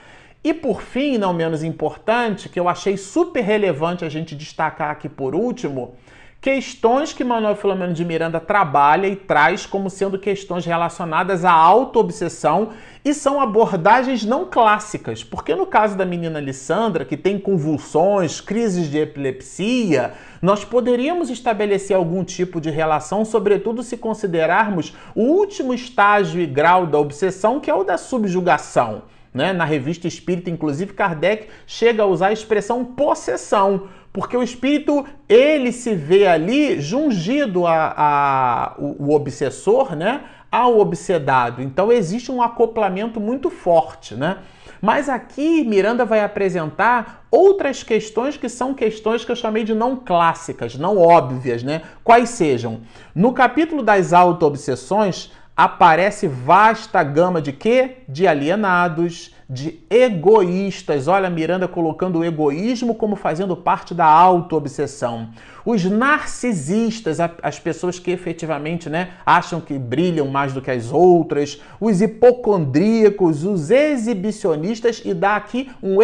E 0.43 0.53
por 0.53 0.81
fim, 0.81 1.17
não 1.17 1.33
menos 1.33 1.63
importante, 1.63 2.49
que 2.49 2.59
eu 2.59 2.67
achei 2.67 2.97
super 2.97 3.41
relevante 3.41 4.03
a 4.03 4.09
gente 4.09 4.35
destacar 4.35 4.89
aqui 4.89 5.07
por 5.07 5.35
último, 5.35 5.95
Questões 6.41 7.13
que 7.13 7.23
Manuel 7.23 7.55
Filomeno 7.55 7.93
de 7.93 8.03
Miranda 8.03 8.39
trabalha 8.39 9.05
e 9.05 9.15
traz 9.15 9.67
como 9.67 9.91
sendo 9.91 10.17
questões 10.17 10.65
relacionadas 10.65 11.45
à 11.45 11.51
autoobsessão 11.51 12.69
e 13.05 13.13
são 13.13 13.39
abordagens 13.39 14.25
não 14.25 14.45
clássicas, 14.45 15.23
porque 15.23 15.53
no 15.53 15.67
caso 15.67 15.95
da 15.95 16.03
menina 16.03 16.39
Alessandra, 16.39 17.05
que 17.05 17.15
tem 17.15 17.37
convulsões, 17.37 18.41
crises 18.41 18.89
de 18.89 18.97
epilepsia, 18.97 20.13
nós 20.41 20.65
poderíamos 20.65 21.29
estabelecer 21.29 21.95
algum 21.95 22.23
tipo 22.23 22.59
de 22.59 22.71
relação, 22.71 23.23
sobretudo 23.23 23.83
se 23.83 23.95
considerarmos 23.95 24.95
o 25.13 25.21
último 25.21 25.75
estágio 25.75 26.41
e 26.41 26.47
grau 26.47 26.87
da 26.87 26.97
obsessão, 26.97 27.59
que 27.59 27.69
é 27.69 27.75
o 27.75 27.83
da 27.83 27.99
subjugação. 27.99 29.03
Né? 29.33 29.53
Na 29.53 29.65
revista 29.65 30.07
Espírita, 30.07 30.49
inclusive, 30.49 30.93
Kardec 30.93 31.47
chega 31.65 32.03
a 32.03 32.05
usar 32.05 32.27
a 32.27 32.33
expressão 32.33 32.83
possessão 32.83 33.89
porque 34.13 34.35
o 34.35 34.43
espírito 34.43 35.05
ele 35.27 35.71
se 35.71 35.95
vê 35.95 36.27
ali 36.27 36.81
jungido 36.81 37.65
a, 37.65 37.93
a 37.95 38.75
o, 38.77 39.07
o, 39.07 39.15
obsessor, 39.15 39.95
né, 39.95 40.25
ao 40.51 40.79
obsedado. 40.79 41.61
Então 41.61 41.91
existe 41.91 42.31
um 42.31 42.41
acoplamento 42.41 43.19
muito 43.19 43.49
forte, 43.49 44.15
né? 44.15 44.39
Mas 44.81 45.07
aqui 45.07 45.63
Miranda 45.63 46.03
vai 46.03 46.23
apresentar 46.23 47.25
outras 47.29 47.83
questões 47.83 48.35
que 48.35 48.49
são 48.49 48.73
questões 48.73 49.23
que 49.23 49.31
eu 49.31 49.35
chamei 49.35 49.63
de 49.63 49.75
não 49.75 49.95
clássicas, 49.95 50.75
não 50.75 50.97
óbvias, 50.97 51.61
né? 51.61 51.83
Quais 52.03 52.31
sejam? 52.31 52.81
No 53.13 53.31
capítulo 53.31 53.83
das 53.83 54.11
auto-obsessões, 54.11 55.31
aparece 55.55 56.27
vasta 56.27 57.03
gama 57.03 57.41
de 57.41 57.51
quê? 57.51 57.97
De 58.07 58.27
alienados, 58.27 59.33
de 59.49 59.79
egoístas. 59.89 61.09
Olha, 61.09 61.29
Miranda 61.29 61.67
colocando 61.67 62.19
o 62.19 62.25
egoísmo 62.25 62.95
como 62.95 63.17
fazendo 63.17 63.55
parte 63.55 63.93
da 63.93 64.05
auto-obsessão. 64.05 65.29
Os 65.65 65.83
narcisistas, 65.83 67.17
as 67.19 67.59
pessoas 67.59 67.99
que 67.99 68.11
efetivamente 68.11 68.89
né, 68.89 69.11
acham 69.25 69.59
que 69.59 69.77
brilham 69.77 70.27
mais 70.27 70.53
do 70.53 70.61
que 70.61 70.71
as 70.71 70.91
outras, 70.91 71.61
os 71.79 72.01
hipocondríacos, 72.01 73.43
os 73.43 73.69
exibicionistas 73.69 75.01
e 75.03 75.13
dá 75.13 75.35
aqui 75.35 75.69
um 75.83 76.01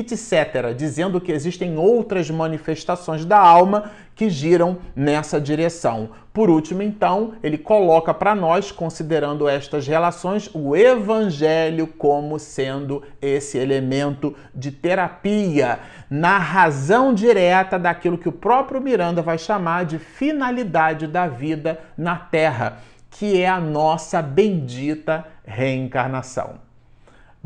etc, 0.00 0.74
dizendo 0.76 1.20
que 1.20 1.32
existem 1.32 1.76
outras 1.76 2.30
manifestações 2.30 3.24
da 3.24 3.38
alma 3.38 3.90
que 4.14 4.30
giram 4.30 4.78
nessa 4.94 5.40
direção. 5.40 6.10
Por 6.32 6.50
último, 6.50 6.82
então, 6.82 7.34
ele 7.42 7.56
coloca 7.56 8.12
para 8.12 8.34
nós, 8.34 8.72
considerando 8.72 9.48
estas 9.48 9.86
relações, 9.86 10.50
o 10.54 10.74
evangelho 10.74 11.86
como 11.86 12.38
sendo 12.38 13.02
esse 13.20 13.58
elemento 13.58 14.34
de 14.54 14.70
terapia, 14.70 15.80
na 16.10 16.38
razão 16.38 17.12
direta 17.14 17.78
daquilo 17.78 18.18
que 18.18 18.28
o 18.28 18.32
próprio 18.32 18.80
Miranda 18.80 19.22
vai 19.22 19.38
chamar 19.38 19.84
de 19.84 19.98
finalidade 19.98 21.06
da 21.06 21.26
vida 21.26 21.80
na 21.96 22.16
Terra, 22.16 22.78
que 23.10 23.40
é 23.40 23.48
a 23.48 23.60
nossa 23.60 24.20
bendita 24.20 25.26
reencarnação. 25.44 26.65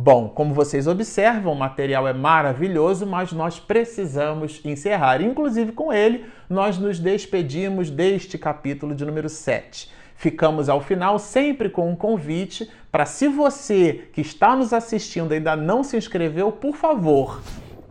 Bom, 0.03 0.31
como 0.31 0.55
vocês 0.55 0.87
observam, 0.87 1.53
o 1.53 1.59
material 1.59 2.09
é 2.09 2.15
maravilhoso, 2.15 3.07
mas 3.07 3.33
nós 3.33 3.61
precisamos 3.61 4.59
encerrar. 4.65 5.21
Inclusive 5.21 5.73
com 5.73 5.93
ele, 5.93 6.25
nós 6.49 6.79
nos 6.79 6.99
despedimos 6.99 7.91
deste 7.91 8.39
capítulo 8.39 8.95
de 8.95 9.05
número 9.05 9.29
7. 9.29 9.93
Ficamos 10.17 10.71
ao 10.71 10.81
final 10.81 11.19
sempre 11.19 11.69
com 11.69 11.91
um 11.91 11.95
convite 11.95 12.71
para, 12.91 13.05
se 13.05 13.29
você 13.29 14.09
que 14.11 14.23
está 14.23 14.57
nos 14.57 14.73
assistindo 14.73 15.33
ainda 15.33 15.55
não 15.55 15.85
se 15.85 15.99
inscreveu, 15.99 16.51
por 16.51 16.77
favor, 16.77 17.43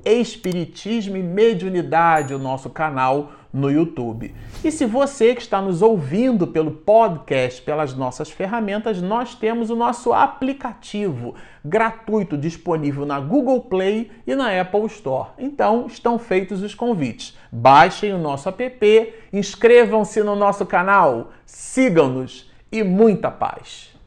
Espiritismo 0.04 1.16
e 1.16 1.22
Mediunidade, 1.22 2.34
o 2.34 2.40
nosso 2.40 2.72
canal 2.72 3.34
no 3.52 3.72
YouTube. 3.72 4.34
E 4.64 4.72
se 4.72 4.86
você 4.86 5.34
que 5.34 5.42
está 5.42 5.62
nos 5.62 5.82
ouvindo 5.82 6.48
pelo 6.48 6.72
podcast, 6.72 7.62
pelas 7.62 7.94
nossas 7.94 8.30
ferramentas, 8.30 9.02
nós 9.02 9.36
temos 9.36 9.70
o 9.70 9.76
nosso 9.76 10.14
aplicativo 10.14 11.36
gratuito 11.66 12.38
disponível 12.38 13.06
na 13.06 13.20
Google 13.20 13.62
Play 13.62 14.12
e 14.26 14.36
na 14.36 14.60
Apple 14.60 14.86
Store. 14.86 15.30
Então, 15.38 15.88
estão 15.88 16.20
feitos 16.20 16.62
os 16.62 16.76
convites. 16.76 17.38
Baixem 17.52 18.14
o 18.14 18.20
nosso 18.20 18.50
app, 18.50 19.14
inscrevam-se 19.34 20.22
no 20.24 20.36
nosso 20.36 20.66
canal, 20.66 21.32
sigam-nos 21.46 22.50
e 22.72 22.84
muita 22.84 23.32
paz. 23.32 23.99